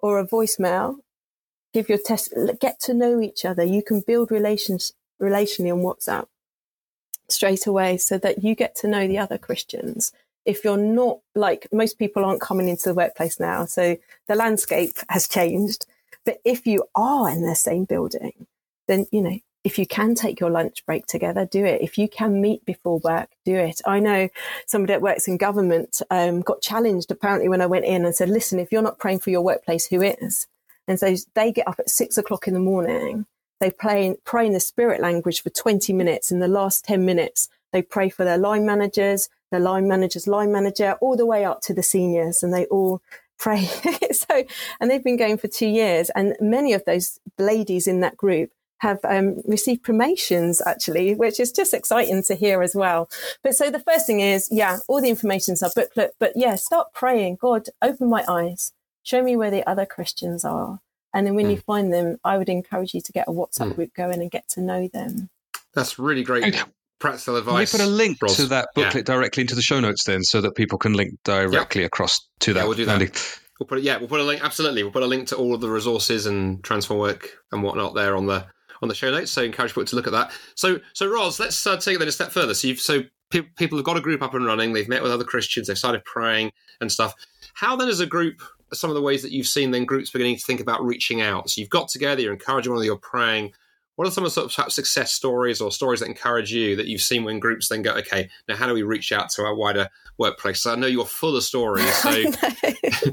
or 0.00 0.18
a 0.18 0.26
voicemail. 0.26 0.96
Give 1.72 1.88
your 1.88 1.98
test, 1.98 2.34
get 2.58 2.80
to 2.80 2.94
know 2.94 3.20
each 3.20 3.44
other. 3.44 3.62
You 3.62 3.82
can 3.82 4.00
build 4.00 4.32
relations 4.32 4.92
relationally 5.22 5.72
on 5.72 5.82
WhatsApp 5.82 6.26
straight 7.28 7.66
away 7.66 7.96
so 7.96 8.18
that 8.18 8.42
you 8.42 8.56
get 8.56 8.74
to 8.76 8.88
know 8.88 9.06
the 9.06 9.18
other 9.18 9.38
Christians. 9.38 10.12
If 10.44 10.64
you're 10.64 10.76
not 10.76 11.20
like 11.36 11.68
most 11.70 11.98
people 11.98 12.24
aren't 12.24 12.40
coming 12.40 12.68
into 12.68 12.88
the 12.88 12.94
workplace 12.94 13.38
now, 13.38 13.66
so 13.66 13.96
the 14.26 14.34
landscape 14.34 14.96
has 15.10 15.28
changed. 15.28 15.86
But 16.24 16.40
if 16.44 16.66
you 16.66 16.84
are 16.96 17.30
in 17.30 17.42
the 17.42 17.54
same 17.54 17.84
building, 17.84 18.46
then, 18.88 19.06
you 19.12 19.22
know, 19.22 19.38
if 19.62 19.78
you 19.78 19.86
can 19.86 20.14
take 20.14 20.40
your 20.40 20.50
lunch 20.50 20.84
break 20.86 21.06
together, 21.06 21.44
do 21.44 21.64
it. 21.64 21.82
If 21.82 21.98
you 21.98 22.08
can 22.08 22.40
meet 22.40 22.64
before 22.64 22.98
work, 22.98 23.28
do 23.44 23.54
it. 23.54 23.80
I 23.86 24.00
know 24.00 24.28
somebody 24.66 24.94
that 24.94 25.02
works 25.02 25.28
in 25.28 25.36
government 25.36 26.00
um, 26.10 26.40
got 26.40 26.62
challenged 26.62 27.10
apparently 27.10 27.48
when 27.48 27.60
I 27.60 27.66
went 27.66 27.84
in 27.84 28.04
and 28.04 28.14
said, 28.14 28.30
listen, 28.30 28.58
if 28.58 28.72
you're 28.72 28.82
not 28.82 28.98
praying 28.98 29.20
for 29.20 29.30
your 29.30 29.42
workplace, 29.42 29.86
who 29.86 30.02
is? 30.02 30.46
And 30.88 30.98
so 30.98 31.14
they 31.34 31.52
get 31.52 31.68
up 31.68 31.78
at 31.78 31.90
six 31.90 32.16
o'clock 32.16 32.48
in 32.48 32.54
the 32.54 32.60
morning. 32.60 33.26
They 33.60 33.70
play, 33.70 34.16
pray 34.24 34.46
in 34.46 34.54
the 34.54 34.60
spirit 34.60 35.00
language 35.00 35.42
for 35.42 35.50
20 35.50 35.92
minutes. 35.92 36.32
In 36.32 36.40
the 36.40 36.48
last 36.48 36.84
10 36.86 37.04
minutes, 37.04 37.48
they 37.72 37.82
pray 37.82 38.08
for 38.08 38.24
their 38.24 38.38
line 38.38 38.64
managers, 38.64 39.28
their 39.50 39.60
line 39.60 39.86
manager's 39.86 40.26
line 40.26 40.50
manager, 40.50 40.96
all 41.00 41.16
the 41.16 41.26
way 41.26 41.44
up 41.44 41.60
to 41.62 41.74
the 41.74 41.82
seniors, 41.82 42.42
and 42.42 42.52
they 42.54 42.64
all 42.66 43.02
pray. 43.38 43.64
so, 44.12 44.44
and 44.80 44.90
they've 44.90 45.04
been 45.04 45.18
going 45.18 45.36
for 45.36 45.48
two 45.48 45.68
years, 45.68 46.10
and 46.16 46.34
many 46.40 46.72
of 46.72 46.84
those 46.86 47.20
ladies 47.38 47.86
in 47.86 48.00
that 48.00 48.16
group 48.16 48.50
have 48.80 48.98
um, 49.04 49.36
received 49.46 49.82
promotions 49.82 50.60
actually, 50.66 51.14
which 51.14 51.38
is 51.38 51.52
just 51.52 51.72
exciting 51.72 52.22
to 52.24 52.34
hear 52.34 52.62
as 52.62 52.74
well. 52.74 53.08
But 53.42 53.54
so 53.54 53.70
the 53.70 53.78
first 53.78 54.06
thing 54.06 54.20
is, 54.20 54.48
yeah, 54.50 54.78
all 54.88 55.00
the 55.00 55.10
information's 55.10 55.62
our 55.62 55.70
booklet, 55.74 56.14
but 56.18 56.32
yeah, 56.34 56.56
start 56.56 56.92
praying. 56.92 57.38
God, 57.40 57.68
open 57.82 58.08
my 58.08 58.24
eyes, 58.26 58.72
show 59.02 59.22
me 59.22 59.36
where 59.36 59.50
the 59.50 59.68
other 59.68 59.86
Christians 59.86 60.44
are. 60.44 60.80
And 61.12 61.26
then 61.26 61.34
when 61.34 61.46
mm. 61.46 61.50
you 61.50 61.56
find 61.58 61.92
them, 61.92 62.18
I 62.24 62.38
would 62.38 62.48
encourage 62.48 62.94
you 62.94 63.00
to 63.00 63.12
get 63.12 63.28
a 63.28 63.32
WhatsApp 63.32 63.72
mm. 63.72 63.74
group 63.74 63.94
going 63.94 64.20
and 64.20 64.30
get 64.30 64.48
to 64.50 64.60
know 64.60 64.88
them. 64.88 65.28
That's 65.74 65.98
really 65.98 66.22
great 66.22 66.64
practical 67.00 67.36
advice. 67.36 67.72
We 67.72 67.78
put 67.78 67.86
a 67.86 67.90
link 67.90 68.18
to 68.18 68.46
that 68.46 68.68
booklet 68.74 69.08
yeah. 69.08 69.14
directly 69.14 69.40
into 69.42 69.54
the 69.54 69.62
show 69.62 69.80
notes 69.80 70.04
then, 70.04 70.22
so 70.22 70.40
that 70.40 70.54
people 70.54 70.78
can 70.78 70.92
link 70.94 71.14
directly 71.24 71.82
yep. 71.82 71.88
across 71.88 72.18
to 72.40 72.52
that. 72.54 72.60
Yeah, 72.60 72.66
we'll 72.66 72.76
do 72.76 72.84
that. 72.86 73.40
We'll 73.58 73.66
put 73.66 73.78
it, 73.78 73.84
yeah, 73.84 73.98
we'll 73.98 74.08
put 74.08 74.20
a 74.20 74.24
link. 74.24 74.42
Absolutely, 74.42 74.82
we'll 74.84 74.92
put 74.92 75.02
a 75.02 75.06
link 75.06 75.28
to 75.28 75.36
all 75.36 75.54
of 75.54 75.60
the 75.60 75.68
resources 75.68 76.26
and 76.26 76.62
Transform 76.64 76.98
Work 76.98 77.30
and 77.52 77.62
whatnot 77.62 77.94
there 77.94 78.16
on 78.16 78.26
the 78.26 78.46
on 78.82 78.88
the 78.88 78.94
show 78.94 79.10
notes. 79.10 79.30
So 79.30 79.42
encourage 79.42 79.72
people 79.72 79.84
to 79.84 79.96
look 79.96 80.06
at 80.06 80.12
that. 80.12 80.32
So 80.54 80.80
so 80.92 81.06
Ros, 81.06 81.38
let's 81.40 81.66
uh, 81.66 81.76
take 81.76 82.00
it 82.00 82.08
a 82.08 82.12
step 82.12 82.30
further. 82.30 82.54
So 82.54 82.68
you've 82.68 82.80
so 82.80 83.02
pe- 83.30 83.42
people 83.42 83.78
have 83.78 83.84
got 83.84 83.96
a 83.96 84.00
group 84.00 84.22
up 84.22 84.34
and 84.34 84.46
running. 84.46 84.72
They've 84.72 84.88
met 84.88 85.02
with 85.02 85.12
other 85.12 85.24
Christians. 85.24 85.68
They've 85.68 85.78
started 85.78 86.04
praying 86.04 86.52
and 86.80 86.90
stuff. 86.90 87.14
How 87.54 87.76
then, 87.76 87.88
as 87.88 88.00
a 88.00 88.06
group, 88.06 88.42
some 88.72 88.90
of 88.90 88.94
the 88.94 89.02
ways 89.02 89.22
that 89.22 89.32
you've 89.32 89.46
seen 89.46 89.70
then 89.70 89.84
groups 89.84 90.10
beginning 90.10 90.36
to 90.36 90.44
think 90.44 90.60
about 90.60 90.84
reaching 90.84 91.20
out. 91.20 91.50
So 91.50 91.60
you've 91.60 91.70
got 91.70 91.88
together, 91.88 92.20
you're 92.20 92.32
encouraging 92.32 92.70
one 92.70 92.78
another, 92.78 92.86
you're 92.86 92.96
praying. 92.96 93.52
What 93.96 94.08
are 94.08 94.12
some 94.12 94.24
of 94.24 94.30
the 94.30 94.34
sort 94.34 94.46
of 94.46 94.54
perhaps 94.54 94.74
success 94.74 95.12
stories 95.12 95.60
or 95.60 95.70
stories 95.70 96.00
that 96.00 96.08
encourage 96.08 96.52
you 96.52 96.74
that 96.76 96.86
you've 96.86 97.02
seen 97.02 97.24
when 97.24 97.38
groups 97.38 97.68
then 97.68 97.82
go, 97.82 97.92
okay, 97.96 98.30
now 98.48 98.56
how 98.56 98.66
do 98.66 98.72
we 98.72 98.82
reach 98.82 99.12
out 99.12 99.28
to 99.30 99.42
our 99.42 99.54
wider 99.54 99.88
workplace? 100.16 100.62
So 100.62 100.72
I 100.72 100.76
know 100.76 100.86
you're 100.86 101.04
full 101.04 101.36
of 101.36 101.42
stories. 101.42 101.86
So, 102.00 103.12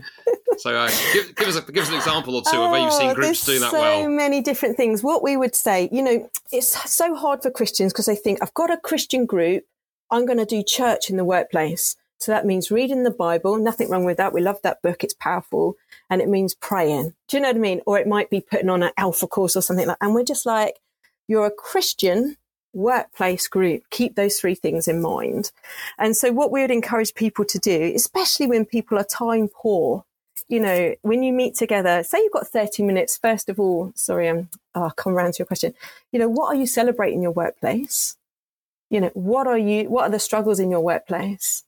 so 0.58 0.76
uh, 0.76 0.90
give, 1.14 1.36
give, 1.36 1.48
us 1.48 1.56
a, 1.58 1.72
give 1.72 1.84
us 1.84 1.90
an 1.90 1.96
example 1.96 2.36
or 2.36 2.42
two 2.42 2.58
oh, 2.58 2.66
of 2.66 2.72
where 2.72 2.82
you've 2.82 2.94
seen 2.94 3.12
oh, 3.12 3.16
groups 3.16 3.46
do 3.46 3.60
that 3.60 3.72
so 3.72 3.80
well. 3.80 4.04
So 4.04 4.10
many 4.10 4.42
different 4.42 4.78
things. 4.78 5.04
What 5.04 5.24
we 5.24 5.38
would 5.38 5.56
say, 5.56 5.90
you 5.92 6.02
know, 6.02 6.30
it's 6.52 6.92
so 6.92 7.16
hard 7.16 7.42
for 7.42 7.52
Christians 7.52 7.94
because 7.94 8.06
they 8.06 8.16
think 8.16 8.40
I've 8.42 8.54
got 8.54 8.72
a 8.72 8.78
Christian 8.78 9.26
group. 9.26 9.64
I'm 10.10 10.26
going 10.26 10.40
to 10.40 10.46
do 10.46 10.64
church 10.64 11.10
in 11.10 11.18
the 11.18 11.26
workplace. 11.26 11.98
So 12.20 12.32
that 12.32 12.46
means 12.46 12.72
reading 12.72 13.04
the 13.04 13.12
Bible. 13.12 13.58
Nothing 13.58 13.90
wrong 13.90 14.06
with 14.06 14.18
that. 14.18 14.34
We 14.34 14.42
love 14.42 14.62
that 14.64 14.82
book. 14.82 15.04
It's 15.04 15.14
powerful 15.14 15.76
and 16.10 16.22
it 16.22 16.30
means 16.30 16.56
praying. 16.56 17.14
Do 17.28 17.38
you 17.38 17.42
know 17.42 17.50
what 17.50 17.58
I 17.58 17.60
mean? 17.60 17.82
Or 17.86 18.00
it 18.00 18.08
might 18.08 18.30
be 18.30 18.42
putting 18.42 18.70
on 18.70 18.84
an 18.84 18.92
alpha 18.98 19.28
course 19.28 19.56
or 19.56 19.62
something 19.62 19.88
like, 19.88 19.98
and 20.02 20.16
we're 20.16 20.24
just 20.24 20.46
like, 20.46 20.76
you're 21.28 21.46
a 21.46 21.52
Christian 21.52 22.38
workplace 22.74 23.48
group. 23.48 23.84
Keep 23.90 24.16
those 24.16 24.40
three 24.40 24.56
things 24.56 24.88
in 24.88 25.02
mind. 25.02 25.52
And 25.98 26.16
so 26.16 26.32
what 26.32 26.52
we 26.52 26.62
would 26.62 26.72
encourage 26.72 27.14
people 27.14 27.46
to 27.46 27.60
do, 27.60 27.92
especially 27.96 28.48
when 28.48 28.66
people 28.66 28.98
are 28.98 29.04
time 29.04 29.50
poor, 29.54 30.06
you 30.48 30.60
know, 30.60 30.96
when 31.02 31.24
you 31.24 31.34
meet 31.34 31.56
together, 31.56 32.04
say 32.04 32.20
you've 32.20 32.34
got 32.34 32.48
30 32.48 32.84
minutes, 32.84 33.18
first 33.18 33.50
of 33.50 33.60
all, 33.60 33.92
sorry, 33.96 34.28
um, 34.30 34.50
ah, 34.76 34.80
I'm, 34.80 34.82
oh, 34.82 34.86
I'll 34.86 34.92
come 34.92 35.14
around 35.14 35.34
to 35.34 35.40
your 35.40 35.46
question. 35.46 35.74
You 36.12 36.20
know, 36.20 36.30
what 36.30 36.48
are 36.48 36.60
you 36.60 36.68
celebrating 36.68 37.18
in 37.18 37.24
your 37.24 37.32
workplace? 37.32 38.18
You 38.90 39.02
know, 39.02 39.12
what 39.14 39.48
are 39.48 39.58
you, 39.58 39.90
what 39.90 40.04
are 40.04 40.12
the 40.12 40.20
struggles 40.20 40.60
in 40.60 40.72
your 40.72 40.82
workplace? 40.82 41.64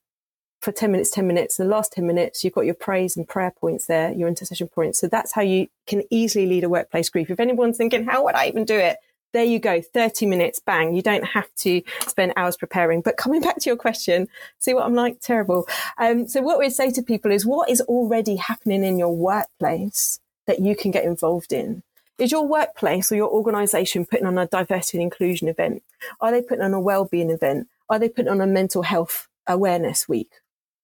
for 0.61 0.71
10 0.71 0.91
minutes, 0.91 1.09
10 1.11 1.25
minutes. 1.25 1.57
The 1.57 1.65
last 1.65 1.93
10 1.93 2.05
minutes, 2.05 2.43
you've 2.43 2.53
got 2.53 2.65
your 2.65 2.75
praise 2.75 3.15
and 3.15 3.27
prayer 3.27 3.51
points 3.51 3.85
there, 3.85 4.11
your 4.11 4.27
intercession 4.27 4.67
points. 4.67 4.99
So 4.99 5.07
that's 5.07 5.31
how 5.31 5.41
you 5.41 5.67
can 5.87 6.03
easily 6.09 6.45
lead 6.45 6.63
a 6.63 6.69
workplace 6.69 7.09
group. 7.09 7.29
If 7.29 7.39
anyone's 7.39 7.77
thinking, 7.77 8.05
how 8.05 8.25
would 8.25 8.35
I 8.35 8.47
even 8.47 8.65
do 8.65 8.75
it? 8.75 8.97
There 9.31 9.43
you 9.43 9.59
go, 9.59 9.81
30 9.81 10.25
minutes, 10.25 10.59
bang. 10.59 10.95
You 10.95 11.01
don't 11.01 11.23
have 11.23 11.53
to 11.57 11.81
spend 12.07 12.33
hours 12.35 12.57
preparing. 12.57 13.01
But 13.01 13.17
coming 13.17 13.41
back 13.47 13.57
to 13.59 13.69
your 13.69 13.77
question, 13.77 14.27
see 14.57 14.73
what 14.73 14.85
I'm 14.85 14.95
like? 14.95 15.19
Terrible. 15.19 15.67
Um, 15.97 16.27
so 16.27 16.41
what 16.41 16.59
we'd 16.59 16.71
say 16.71 16.91
to 16.91 17.01
people 17.01 17.31
is 17.31 17.45
what 17.45 17.69
is 17.69 17.81
already 17.81 18.37
happening 18.37 18.83
in 18.83 18.97
your 18.97 19.15
workplace 19.15 20.19
that 20.47 20.59
you 20.59 20.75
can 20.75 20.91
get 20.91 21.03
involved 21.03 21.53
in? 21.53 21.83
Is 22.17 22.31
your 22.31 22.45
workplace 22.45 23.11
or 23.11 23.15
your 23.15 23.29
organization 23.29 24.05
putting 24.05 24.25
on 24.25 24.37
a 24.37 24.47
diversity 24.47 24.97
and 24.97 25.03
inclusion 25.03 25.47
event? 25.47 25.83
Are 26.19 26.31
they 26.31 26.41
putting 26.41 26.63
on 26.63 26.73
a 26.73 26.79
well-being 26.79 27.29
event? 27.29 27.67
Are 27.89 27.99
they 27.99 28.09
putting 28.09 28.31
on 28.31 28.41
a 28.41 28.47
mental 28.47 28.83
health 28.83 29.27
awareness 29.47 30.09
week? 30.09 30.31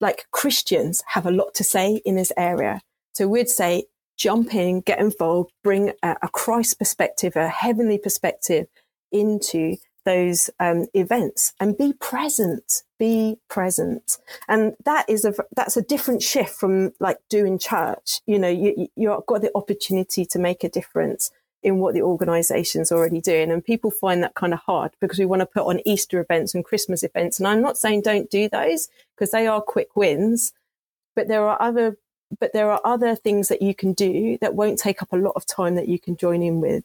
like 0.00 0.26
Christians 0.30 1.02
have 1.08 1.26
a 1.26 1.30
lot 1.30 1.54
to 1.54 1.64
say 1.64 2.00
in 2.04 2.16
this 2.16 2.32
area. 2.36 2.80
So 3.12 3.28
we'd 3.28 3.48
say 3.48 3.84
jump 4.16 4.54
in, 4.54 4.80
get 4.80 4.98
involved, 4.98 5.52
bring 5.62 5.92
a, 6.02 6.16
a 6.22 6.28
Christ 6.28 6.78
perspective, 6.78 7.36
a 7.36 7.48
heavenly 7.48 7.98
perspective 7.98 8.66
into 9.12 9.76
those 10.04 10.50
um, 10.60 10.86
events 10.94 11.52
and 11.58 11.76
be 11.76 11.92
present 11.92 12.84
be 12.98 13.36
present 13.48 14.18
and 14.48 14.76
that 14.84 15.04
is 15.08 15.24
a 15.24 15.34
that's 15.56 15.76
a 15.76 15.82
different 15.82 16.22
shift 16.22 16.54
from 16.54 16.92
like 17.00 17.18
doing 17.28 17.58
church 17.58 18.20
you 18.24 18.38
know 18.38 18.48
you 18.48 18.86
you've 18.94 19.26
got 19.26 19.42
the 19.42 19.50
opportunity 19.56 20.24
to 20.24 20.38
make 20.38 20.62
a 20.62 20.68
difference 20.68 21.32
in 21.66 21.78
what 21.78 21.94
the 21.94 22.02
organization's 22.02 22.92
already 22.92 23.20
doing. 23.20 23.50
And 23.50 23.64
people 23.64 23.90
find 23.90 24.22
that 24.22 24.36
kind 24.36 24.52
of 24.52 24.60
hard 24.60 24.92
because 25.00 25.18
we 25.18 25.26
want 25.26 25.40
to 25.40 25.46
put 25.46 25.66
on 25.66 25.80
Easter 25.84 26.20
events 26.20 26.54
and 26.54 26.64
Christmas 26.64 27.02
events. 27.02 27.40
And 27.40 27.48
I'm 27.48 27.60
not 27.60 27.76
saying 27.76 28.02
don't 28.02 28.30
do 28.30 28.48
those 28.48 28.88
because 29.14 29.32
they 29.32 29.48
are 29.48 29.60
quick 29.60 29.96
wins, 29.96 30.52
but 31.16 31.26
there 31.26 31.46
are 31.48 31.60
other 31.60 31.98
but 32.38 32.52
there 32.52 32.70
are 32.70 32.80
other 32.84 33.14
things 33.14 33.48
that 33.48 33.62
you 33.62 33.74
can 33.74 33.92
do 33.92 34.38
that 34.40 34.54
won't 34.54 34.78
take 34.78 35.02
up 35.02 35.12
a 35.12 35.16
lot 35.16 35.32
of 35.36 35.46
time 35.46 35.74
that 35.76 35.88
you 35.88 35.98
can 35.98 36.16
join 36.16 36.42
in 36.42 36.60
with. 36.60 36.84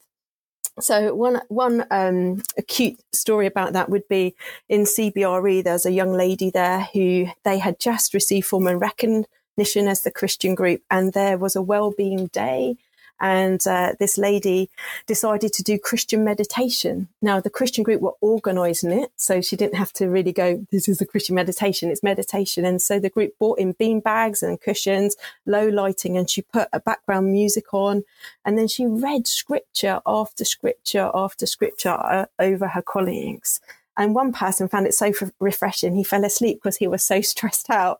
So 0.79 1.13
one 1.13 1.41
one 1.49 1.85
um, 1.91 2.41
acute 2.57 2.99
story 3.11 3.45
about 3.45 3.73
that 3.73 3.89
would 3.89 4.07
be 4.07 4.35
in 4.69 4.83
CBRE. 4.83 5.63
There's 5.63 5.85
a 5.85 5.91
young 5.91 6.13
lady 6.13 6.49
there 6.49 6.87
who 6.93 7.27
they 7.43 7.59
had 7.59 7.79
just 7.79 8.13
received 8.13 8.47
formal 8.47 8.75
recognition 8.75 9.87
as 9.87 10.01
the 10.01 10.11
Christian 10.11 10.55
group, 10.55 10.81
and 10.89 11.13
there 11.13 11.37
was 11.37 11.55
a 11.55 11.61
well-being 11.61 12.27
day 12.27 12.77
and 13.21 13.65
uh, 13.67 13.93
this 13.99 14.17
lady 14.17 14.69
decided 15.05 15.53
to 15.53 15.63
do 15.63 15.77
Christian 15.77 16.23
meditation. 16.23 17.07
Now, 17.21 17.39
the 17.39 17.51
Christian 17.51 17.83
group 17.83 18.01
were 18.01 18.15
organizing 18.19 18.91
it, 18.91 19.11
so 19.15 19.41
she 19.41 19.55
didn't 19.55 19.75
have 19.75 19.93
to 19.93 20.07
really 20.07 20.33
go, 20.33 20.65
This 20.71 20.89
is 20.89 20.99
a 20.99 21.05
Christian 21.05 21.35
meditation, 21.35 21.91
it's 21.91 22.03
meditation. 22.03 22.65
And 22.65 22.81
so 22.81 22.99
the 22.99 23.09
group 23.09 23.37
brought 23.37 23.59
in 23.59 23.73
bean 23.73 23.99
bags 23.99 24.41
and 24.41 24.59
cushions, 24.59 25.15
low 25.45 25.69
lighting, 25.69 26.17
and 26.17 26.29
she 26.29 26.41
put 26.41 26.67
a 26.73 26.79
background 26.79 27.31
music 27.31 27.73
on. 27.73 28.03
And 28.43 28.57
then 28.57 28.67
she 28.67 28.87
read 28.87 29.27
scripture 29.27 30.01
after 30.05 30.43
scripture 30.43 31.11
after 31.13 31.45
scripture 31.45 31.89
uh, 31.89 32.25
over 32.39 32.69
her 32.69 32.81
colleagues. 32.81 33.61
And 33.97 34.15
one 34.15 34.31
person 34.31 34.67
found 34.67 34.87
it 34.87 34.93
so 34.93 35.13
refreshing, 35.39 35.95
he 35.95 36.03
fell 36.03 36.23
asleep 36.23 36.57
because 36.57 36.77
he 36.77 36.87
was 36.87 37.03
so 37.03 37.21
stressed 37.33 37.69
out. 37.69 37.99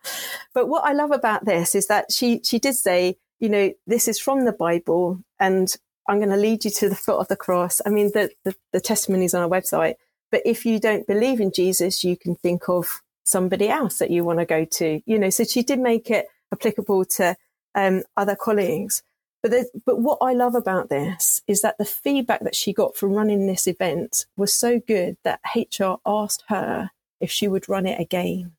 But 0.53 0.67
what 0.67 0.83
I 0.83 0.93
love 0.93 1.11
about 1.11 1.45
this 1.45 1.75
is 1.75 1.87
that 1.87 2.11
she, 2.11 2.41
she 2.43 2.57
did 2.57 2.75
say, 2.75 3.17
you 3.41 3.49
know, 3.49 3.73
this 3.87 4.07
is 4.07 4.19
from 4.19 4.45
the 4.45 4.53
Bible 4.53 5.19
and 5.39 5.75
I'm 6.07 6.19
going 6.19 6.29
to 6.29 6.37
lead 6.37 6.63
you 6.63 6.71
to 6.71 6.89
the 6.89 6.95
foot 6.95 7.19
of 7.19 7.27
the 7.27 7.35
cross. 7.35 7.81
I 7.85 7.89
mean, 7.89 8.11
the, 8.13 8.31
the, 8.45 8.55
the 8.71 8.79
testimonies 8.79 9.33
on 9.33 9.41
our 9.41 9.49
website. 9.49 9.95
But 10.31 10.43
if 10.45 10.65
you 10.65 10.79
don't 10.79 11.07
believe 11.07 11.41
in 11.41 11.51
Jesus, 11.51 12.03
you 12.03 12.15
can 12.15 12.35
think 12.35 12.69
of 12.69 13.01
somebody 13.23 13.67
else 13.67 13.99
that 13.99 14.11
you 14.11 14.23
want 14.23 14.39
to 14.39 14.45
go 14.45 14.63
to, 14.63 15.01
you 15.05 15.19
know. 15.19 15.29
So 15.29 15.43
she 15.43 15.63
did 15.63 15.79
make 15.79 16.09
it 16.09 16.27
applicable 16.53 17.05
to 17.05 17.35
um, 17.75 18.03
other 18.15 18.35
colleagues. 18.35 19.03
But 19.43 19.53
but 19.85 19.99
what 19.99 20.19
I 20.21 20.33
love 20.33 20.55
about 20.55 20.89
this 20.89 21.41
is 21.47 21.61
that 21.61 21.77
the 21.77 21.85
feedback 21.85 22.41
that 22.41 22.55
she 22.55 22.73
got 22.73 22.95
from 22.95 23.13
running 23.13 23.47
this 23.47 23.67
event 23.67 24.25
was 24.37 24.53
so 24.53 24.79
good 24.79 25.17
that 25.23 25.41
HR 25.55 25.95
asked 26.05 26.43
her 26.47 26.91
if 27.19 27.31
she 27.31 27.47
would 27.47 27.67
run 27.67 27.85
it 27.85 27.99
again. 27.99 28.53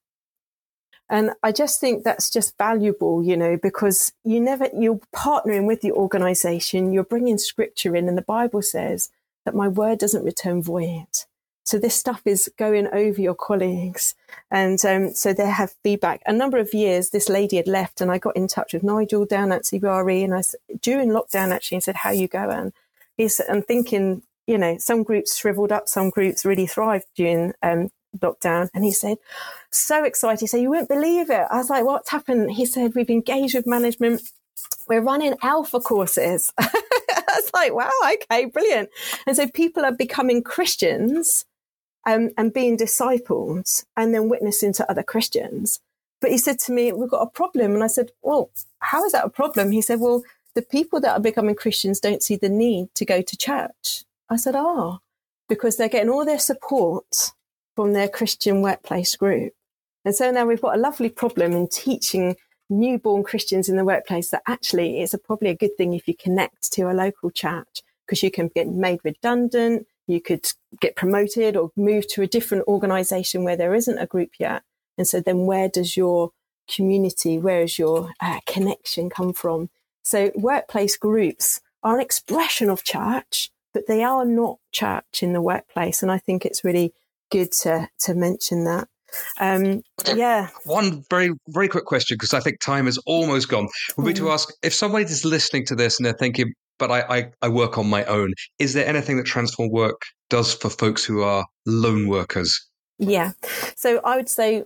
And 1.09 1.33
I 1.43 1.53
just 1.53 1.81
think 1.81 2.05
that's 2.05 2.31
just 2.31 2.57
valuable, 2.57 3.23
you 3.23 3.37
know, 3.37 3.59
because 3.61 4.13
you 4.25 4.41
never, 4.41 4.69
you're 4.75 5.01
partnering 5.15 5.67
with 5.67 5.83
the 5.83 5.93
organization, 5.93 6.93
you're 6.93 7.05
bringing 7.05 7.39
scripture 7.39 7.95
in, 7.95 8.09
and 8.09 8.17
the 8.17 8.23
Bible 8.23 8.63
says 8.63 9.11
that 9.45 9.55
my 9.55 9.69
word 9.69 9.99
doesn't 9.99 10.25
return 10.25 10.63
void. 10.63 11.07
So 11.65 11.79
this 11.79 11.95
stuff 11.95 12.23
is 12.25 12.51
going 12.59 12.89
over 12.89 13.21
your 13.21 13.35
colleagues. 13.35 14.15
And 14.51 14.85
um, 14.85 15.15
so 15.15 15.33
they 15.33 15.47
have 15.47 15.75
feedback. 15.83 16.21
A 16.27 16.33
number 16.33 16.59
of 16.59 16.75
years, 16.75 17.11
this 17.11 17.29
lady 17.29 17.57
had 17.57 17.69
left 17.69 18.01
and 18.01 18.11
I 18.11 18.19
got 18.19 18.37
in 18.37 18.49
touch 18.49 18.73
with 18.73 18.83
Nigel 18.83 19.25
down 19.27 19.53
at 19.53 19.63
CBRE 19.63 20.25
and 20.25 20.35
I, 20.35 20.43
during 20.81 21.11
lockdown 21.11 21.53
actually, 21.53 21.77
and 21.77 21.85
said, 21.85 21.97
how 21.97 22.11
you 22.11 22.27
going? 22.27 22.73
He's, 23.17 23.41
I'm 23.49 23.63
thinking, 23.63 24.23
you 24.47 24.59
know, 24.59 24.77
some 24.79 25.03
groups 25.03 25.37
shriveled 25.37 25.71
up, 25.71 25.89
some 25.89 26.11
groups 26.11 26.45
really 26.45 26.67
thrived 26.67 27.07
during 27.15 27.53
um, 27.63 27.91
lockdown. 28.19 28.69
And 28.75 28.85
he 28.85 28.93
said, 28.93 29.19
so 29.71 30.05
excited. 30.05 30.47
Said, 30.49 30.61
you 30.61 30.71
wouldn't 30.71 30.89
believe 30.89 31.31
it. 31.31 31.47
I 31.51 31.57
was 31.57 31.71
like, 31.71 31.85
what's 31.85 32.11
happened? 32.11 32.53
He 32.53 32.67
said, 32.67 32.95
we've 32.95 33.11
engaged 33.11 33.55
with 33.55 33.67
management. 33.67 34.23
We're 34.89 35.01
running 35.01 35.35
alpha 35.43 35.81
courses. 35.81 36.53
I 36.59 37.25
was 37.37 37.51
like, 37.55 37.75
wow, 37.75 37.91
okay, 38.15 38.47
brilliant. 38.47 38.91
And 39.27 39.37
so 39.37 39.49
people 39.49 39.85
are 39.85 39.93
becoming 39.93 40.43
Christians 40.43 41.45
um, 42.07 42.31
and 42.37 42.53
being 42.53 42.77
disciples 42.77 43.85
and 43.97 44.15
then 44.15 44.29
witnessing 44.29 44.73
to 44.75 44.91
other 44.91 45.03
Christians. 45.03 45.81
But 46.21 46.31
he 46.31 46.39
said 46.39 46.59
to 46.61 46.73
me, 46.73 46.93
we've 46.93 47.11
got 47.11 47.27
a 47.27 47.31
problem. 47.31 47.75
And 47.75 47.83
I 47.83 47.89
said, 47.89 48.11
well, 48.23 48.51
how 48.79 49.05
is 49.05 49.13
that 49.13 49.25
a 49.25 49.31
problem? 49.31 49.73
He 49.73 49.83
said, 49.83 50.01
well, 50.01 50.23
the 50.55 50.63
people 50.63 51.01
that 51.01 51.13
are 51.13 51.21
becoming 51.21 51.55
Christians 51.55 52.01
don't 52.01 52.23
see 52.23 52.37
the 52.37 52.49
need 52.49 52.95
to 52.95 53.05
go 53.05 53.23
to 53.23 53.37
church. 53.37 54.05
I 54.29 54.37
said, 54.37 54.55
oh, 54.57 55.01
because 55.49 55.77
they're 55.77 55.89
getting 55.89 56.11
all 56.11 56.25
their 56.25 56.39
support 56.39 57.33
from 57.75 57.93
their 57.93 58.09
Christian 58.09 58.63
workplace 58.63 59.17
group. 59.17 59.53
And 60.05 60.15
so 60.15 60.31
now 60.31 60.47
we've 60.47 60.61
got 60.61 60.77
a 60.77 60.81
lovely 60.81 61.09
problem 61.09 61.53
in 61.53 61.69
teaching 61.69 62.37
newborn 62.69 63.23
Christians 63.23 63.69
in 63.69 63.77
the 63.77 63.85
workplace 63.85 64.31
that 64.31 64.43
actually 64.49 65.01
it's 65.01 65.15
a, 65.15 65.19
probably 65.19 65.51
a 65.51 65.55
good 65.55 65.77
thing 65.77 65.95
if 65.95 66.09
you 66.09 66.15
connect 66.17 66.73
to 66.73 66.91
a 66.91 66.93
local 66.93 67.31
church 67.31 67.83
because 68.07 68.23
you 68.23 68.31
can 68.31 68.49
get 68.55 68.69
made 68.69 69.01
redundant, 69.05 69.87
you 70.07 70.21
could 70.21 70.47
get 70.81 70.97
promoted 70.97 71.57
or 71.57 71.71
move 71.77 72.09
to 72.09 72.23
a 72.23 72.27
different 72.27 72.67
organization 72.67 73.45
where 73.45 73.57
there 73.57 73.75
isn't 73.75 73.99
a 73.99 74.07
group 74.07 74.31
yet. 74.39 74.63
And 74.99 75.07
so 75.07 75.21
then 75.21 75.47
where 75.47 75.69
does 75.69 75.97
your 75.97 76.31
community, 76.69 77.39
where 77.39 77.63
is 77.63 77.79
your 77.79 78.11
uh, 78.21 78.41
connection 78.47 79.11
come 79.11 79.33
from? 79.33 79.71
So 80.03 80.33
workplace 80.35 80.97
groups 80.97 81.61
are 81.83 81.95
an 81.95 82.01
expression 82.01 82.69
of 82.71 82.85
church, 82.85 83.51
but 83.73 83.87
they 83.87 84.03
are 84.03 84.25
not 84.25 84.59
church 84.73 85.23
in 85.23 85.33
the 85.33 85.41
workplace. 85.41 86.03
And 86.03 86.11
I 86.11 86.19
think 86.19 86.45
it's 86.45 86.65
really 86.65 86.93
good 87.33 87.51
to, 87.63 87.89
to 88.01 88.15
mention 88.15 88.65
that. 88.65 88.87
Um, 89.41 89.83
yeah. 90.15 90.49
One 90.65 91.05
very, 91.11 91.31
very 91.49 91.69
quick 91.69 91.85
question, 91.85 92.15
because 92.15 92.33
I 92.33 92.41
think 92.41 92.61
time 92.61 92.87
is 92.87 92.99
almost 93.07 93.49
gone. 93.49 93.69
Would 93.97 94.07
be 94.07 94.15
to 94.15 94.25
mm. 94.25 94.33
ask 94.33 94.49
if 94.63 94.73
somebody 94.73 95.05
is 95.05 95.25
listening 95.25 95.67
to 95.67 95.75
this 95.75 95.99
and 95.99 96.07
they're 96.07 96.13
thinking, 96.13 96.53
but 96.79 96.91
I, 96.91 97.01
I, 97.17 97.31
I 97.43 97.49
work 97.49 97.79
on 97.79 97.89
my 97.89 98.05
own, 98.05 98.33
is 98.59 98.75
there 98.75 98.87
anything 98.87 99.17
that 99.17 99.27
Transform 99.27 99.71
Work 99.71 100.01
does 100.31 100.55
for 100.55 100.71
folks 100.71 101.05
who 101.05 101.23
are 101.23 101.45
lone 101.67 102.09
workers? 102.09 102.59
Yeah. 102.99 103.33
So 103.77 104.01
I 104.05 104.17
would 104.17 104.29
say 104.29 104.65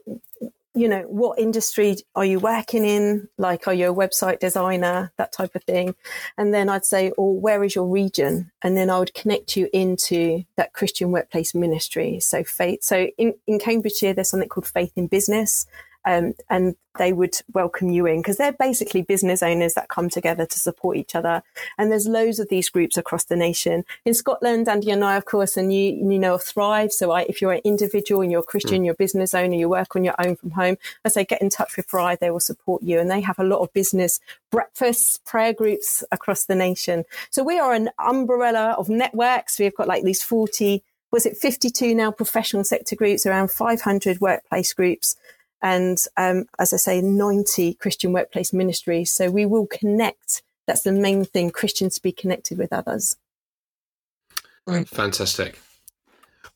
you 0.77 0.89
know, 0.89 1.03
what 1.09 1.39
industry 1.39 1.97
are 2.15 2.25
you 2.25 2.39
working 2.39 2.85
in? 2.85 3.29
Like, 3.39 3.67
are 3.67 3.73
you 3.73 3.91
a 3.91 3.95
website 3.95 4.41
designer? 4.41 5.11
That 5.17 5.33
type 5.33 5.55
of 5.55 5.65
thing. 5.65 5.95
And 6.37 6.53
then 6.53 6.69
I'd 6.69 6.85
say, 6.85 7.11
or 7.13 7.35
where 7.39 7.65
is 7.65 7.75
your 7.75 7.89
region? 7.89 8.53
And 8.63 8.77
then 8.77 8.91
I 8.91 8.99
would 8.99 9.15
connect 9.15 9.57
you 9.57 9.71
into 9.73 10.45
that 10.57 10.75
Christian 10.75 11.11
workplace 11.11 11.55
ministry. 11.55 12.21
So 12.21 12.45
faith. 12.45 12.85
So 12.85 13.09
in, 13.17 13.35
in 13.47 13.59
Cambridgeshire, 13.59 14.13
there's 14.13 14.29
something 14.29 14.51
called 14.51 14.67
Faith 14.67 14.93
in 14.97 15.07
Business 15.07 15.67
um, 16.07 16.35
and 16.49 16.77
they 16.99 17.13
would 17.13 17.35
welcome 17.53 17.91
you 17.91 18.07
in 18.07 18.19
because 18.19 18.39
they're 18.39 18.53
basically 18.53 19.03
business 19.03 19.43
owners 19.43 19.75
that 19.75 19.89
come 19.89 20.09
together 20.09 20.47
to 20.47 20.59
support 20.59 20.97
each 20.97 21.15
other. 21.15 21.43
And 21.77 21.91
there's 21.91 22.07
loads 22.07 22.39
of 22.39 22.49
these 22.49 22.71
groups 22.71 22.97
across 22.97 23.25
the 23.25 23.37
nation. 23.37 23.85
In 24.05 24.15
Scotland, 24.15 24.69
Andy 24.69 24.91
and 24.91 25.05
I, 25.05 25.17
of 25.17 25.25
course, 25.25 25.57
and 25.57 25.73
you, 25.75 25.93
you 25.93 26.19
know, 26.19 26.39
Thrive. 26.39 26.93
So 26.93 27.11
I, 27.11 27.23
if 27.23 27.43
you're 27.43 27.53
an 27.53 27.61
individual 27.65 28.23
and 28.23 28.31
you're 28.31 28.41
a 28.41 28.45
Christian, 28.45 28.83
mm. 28.83 28.87
you're 28.87 28.95
a 28.95 28.97
business 28.97 29.35
owner, 29.35 29.55
you 29.55 29.69
work 29.69 29.95
on 29.97 30.05
your 30.05 30.15
own 30.19 30.37
from 30.37 30.53
home, 30.53 30.79
I 31.05 31.09
say 31.09 31.25
get 31.25 31.43
in 31.43 31.51
touch 31.51 31.77
with 31.77 31.87
Thrive. 31.87 32.21
They 32.21 32.31
will 32.31 32.41
support 32.41 32.83
you. 32.83 32.99
And 32.99 33.11
they 33.11 33.21
have 33.21 33.39
a 33.39 33.45
lot 33.45 33.61
of 33.61 33.73
business 33.73 34.21
breakfasts, 34.51 35.19
prayer 35.27 35.53
groups 35.53 36.05
across 36.13 36.45
the 36.45 36.55
nation. 36.55 37.05
So 37.31 37.43
we 37.43 37.59
are 37.59 37.75
an 37.75 37.91
umbrella 37.99 38.75
of 38.79 38.89
networks. 38.89 39.59
We've 39.59 39.75
got 39.75 39.89
like 39.89 40.05
these 40.05 40.23
40 40.23 40.83
was 41.13 41.25
it 41.25 41.37
52 41.37 41.95
now 41.95 42.11
professional 42.11 42.65
sector 42.65 42.97
groups, 42.97 43.25
around 43.25 43.51
500 43.51 44.21
workplace 44.21 44.75
groups 44.75 45.17
and 45.63 45.99
um, 46.17 46.47
as 46.59 46.73
I 46.73 46.77
say, 46.77 47.01
90 47.01 47.75
Christian 47.75 48.13
workplace 48.13 48.53
ministries. 48.53 49.13
So 49.13 49.31
we 49.31 49.47
will 49.47 49.67
connect. 49.67 50.43
That's 50.67 50.83
the 50.83 50.93
main 50.93 51.25
thing 51.25 51.51
Christians 51.51 51.95
to 51.97 52.03
be 52.03 52.13
connected 52.13 52.59
with 52.59 52.73
others. 52.73 53.17
Fantastic. 54.87 55.61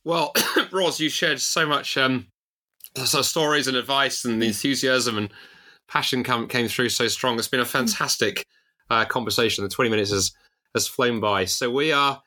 Well, 0.04 0.32
Ros, 0.72 1.00
you 1.00 1.08
shared 1.08 1.40
so 1.40 1.66
much 1.66 1.96
um, 1.96 2.26
so 2.96 3.22
stories 3.22 3.68
and 3.68 3.76
advice, 3.76 4.24
and 4.24 4.42
the 4.42 4.46
enthusiasm 4.46 5.16
and 5.16 5.30
passion 5.88 6.24
come, 6.24 6.48
came 6.48 6.68
through 6.68 6.88
so 6.88 7.08
strong. 7.08 7.38
It's 7.38 7.48
been 7.48 7.60
a 7.60 7.64
fantastic 7.64 8.44
uh, 8.90 9.04
conversation. 9.04 9.64
The 9.64 9.70
20 9.70 9.90
minutes 9.90 10.10
has, 10.10 10.32
has 10.74 10.86
flown 10.86 11.20
by. 11.20 11.44
So 11.44 11.70
we 11.70 11.92
are 11.92 12.20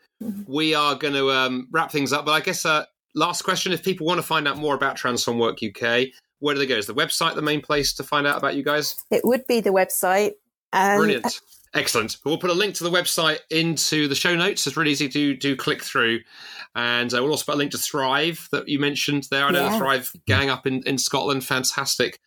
we 0.47 0.73
are 0.73 0.95
going 0.95 1.13
to 1.13 1.31
um, 1.31 1.67
wrap 1.71 1.91
things 1.91 2.13
up. 2.13 2.25
But 2.25 2.31
I 2.31 2.39
guess 2.39 2.65
uh, 2.65 2.85
last 3.15 3.41
question: 3.41 3.71
If 3.71 3.83
people 3.83 4.05
want 4.05 4.19
to 4.19 4.25
find 4.25 4.47
out 4.47 4.57
more 4.57 4.75
about 4.75 4.95
Transform 4.95 5.39
Work 5.39 5.59
UK, 5.63 6.07
where 6.43 6.53
do 6.53 6.59
they 6.59 6.67
go? 6.67 6.75
Is 6.75 6.87
the 6.87 6.93
website 6.93 7.35
the 7.35 7.41
main 7.41 7.61
place 7.61 7.93
to 7.93 8.03
find 8.03 8.27
out 8.27 8.37
about 8.37 8.55
you 8.55 8.63
guys? 8.63 8.95
It 9.09 9.23
would 9.23 9.47
be 9.47 9.61
the 9.61 9.69
website. 9.69 10.33
Um, 10.73 10.97
Brilliant. 10.97 11.39
Excellent. 11.73 12.17
We'll 12.25 12.37
put 12.37 12.49
a 12.49 12.53
link 12.53 12.75
to 12.75 12.83
the 12.83 12.89
website 12.89 13.39
into 13.49 14.09
the 14.09 14.15
show 14.15 14.35
notes. 14.35 14.67
It's 14.67 14.75
really 14.75 14.91
easy 14.91 15.07
to 15.07 15.35
do 15.37 15.55
click 15.55 15.81
through. 15.81 16.19
And 16.75 17.13
uh, 17.13 17.21
we'll 17.21 17.31
also 17.31 17.45
put 17.45 17.55
a 17.55 17.57
link 17.57 17.71
to 17.71 17.77
Thrive 17.77 18.49
that 18.51 18.67
you 18.67 18.77
mentioned 18.77 19.27
there. 19.31 19.45
I 19.45 19.51
know 19.51 19.63
yeah. 19.63 19.71
the 19.71 19.77
Thrive 19.77 20.11
gang 20.27 20.49
up 20.49 20.67
in, 20.67 20.83
in 20.83 20.97
Scotland. 20.97 21.45
Fantastic 21.45 22.19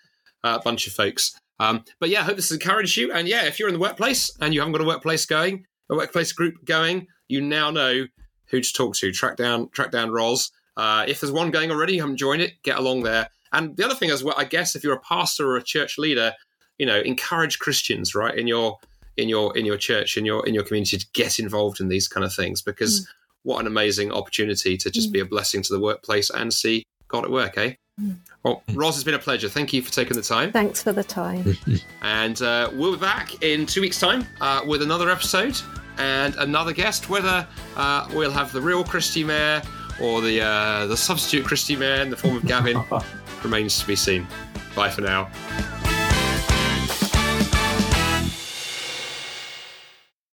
uh, 0.43 0.61
bunch 0.61 0.87
of 0.87 0.95
folks. 0.95 1.39
Um, 1.61 1.85
but 2.01 2.09
yeah, 2.09 2.21
I 2.21 2.25
hope 2.25 2.37
this 2.37 2.49
has 2.49 2.59
encouraged 2.59 2.97
you. 2.97 3.13
And 3.13 3.29
yeah, 3.29 3.45
if 3.45 3.59
you're 3.61 3.69
in 3.69 3.75
the 3.75 3.81
workplace 3.81 4.35
and 4.41 4.55
you 4.55 4.61
haven't 4.61 4.73
got 4.73 4.81
a 4.81 4.87
workplace 4.87 5.27
going, 5.27 5.67
a 5.91 5.95
workplace 5.95 6.33
group 6.33 6.55
going, 6.65 7.07
you 7.29 7.43
now 7.43 7.71
know 7.71 8.07
who 8.47 8.61
to 8.63 8.73
talk 8.73 8.97
to. 8.97 9.13
Track 9.13 9.37
down, 9.37 9.69
track 9.71 9.91
down 9.91 10.11
Ros. 10.11 10.51
Uh, 10.75 11.05
if 11.07 11.21
there's 11.21 11.33
one 11.33 11.51
going 11.51 11.71
already, 11.71 11.95
you 11.95 12.01
haven't 12.01 12.17
joined 12.17 12.41
it, 12.41 12.55
get 12.63 12.79
along 12.79 13.03
there. 13.03 13.29
And 13.53 13.77
the 13.77 13.85
other 13.85 13.95
thing 13.95 14.11
as 14.11 14.25
well, 14.25 14.35
I 14.37 14.45
guess, 14.45 14.75
if 14.75 14.85
you're 14.85 14.95
a 14.95 15.01
pastor 15.01 15.51
or 15.51 15.57
a 15.57 15.63
church 15.63 15.99
leader, 15.99 16.33
you 16.79 16.87
know, 16.87 17.01
encourage 17.01 17.59
Christians, 17.59 18.15
right, 18.15 18.37
in 18.37 18.47
your 18.47 18.79
in 19.17 19.29
your 19.29 19.57
in 19.57 19.65
your 19.65 19.77
church 19.77 20.17
in 20.17 20.25
your 20.25 20.47
in 20.47 20.55
your 20.55 20.65
community 20.65 20.99
to 20.99 21.07
get 21.15 21.39
involved 21.39 21.81
in 21.81 21.89
these 21.89 22.07
kind 22.09 22.25
of 22.25 22.33
things 22.35 22.61
because 22.61 23.01
mm. 23.01 23.07
what 23.45 23.61
an 23.61 23.67
amazing 23.67 24.13
opportunity 24.13 24.77
to 24.77 24.91
just 24.91 25.09
mm. 25.09 25.13
be 25.13 25.21
a 25.21 25.25
blessing 25.25 25.63
to 25.63 25.73
the 25.73 25.81
workplace 25.81 26.31
and 26.31 26.53
see 26.53 26.83
God 27.09 27.25
at 27.25 27.31
work, 27.31 27.57
eh? 27.57 27.75
Mm. 28.01 28.17
Well, 28.43 28.63
Ros, 28.75 28.97
it's 28.97 29.05
been 29.05 29.15
a 29.15 29.19
pleasure. 29.19 29.49
Thank 29.49 29.73
you 29.73 29.81
for 29.81 29.91
taking 29.91 30.17
the 30.17 30.23
time. 30.23 30.53
Thanks 30.53 30.83
for 30.83 30.93
the 30.93 31.03
time. 31.03 31.57
and 32.03 32.41
uh, 32.43 32.71
we'll 32.75 32.93
be 32.93 33.01
back 33.01 33.43
in 33.43 33.65
two 33.65 33.81
weeks' 33.81 33.99
time 33.99 34.27
uh, 34.41 34.61
with 34.67 34.83
another 34.83 35.11
episode 35.11 35.61
and 35.99 36.35
another 36.37 36.73
guest. 36.73 37.09
Whether 37.09 37.47
uh, 37.77 38.09
we'll 38.13 38.31
have 38.31 38.53
the 38.53 38.61
real 38.61 38.85
Christy 38.85 39.25
Mayer 39.25 39.63
or 40.01 40.21
the 40.21 40.43
uh, 40.43 40.87
the 40.87 40.97
substitute 40.97 41.47
Christy 41.47 41.75
Mayer 41.75 42.03
in 42.03 42.11
the 42.11 42.17
form 42.17 42.37
of 42.37 42.45
Gavin 42.45 42.77
remains 43.47 43.79
to 43.81 43.87
be 43.87 43.97
seen. 43.97 44.27
Bye 44.75 44.91
for 44.91 45.03
now. 45.03 45.31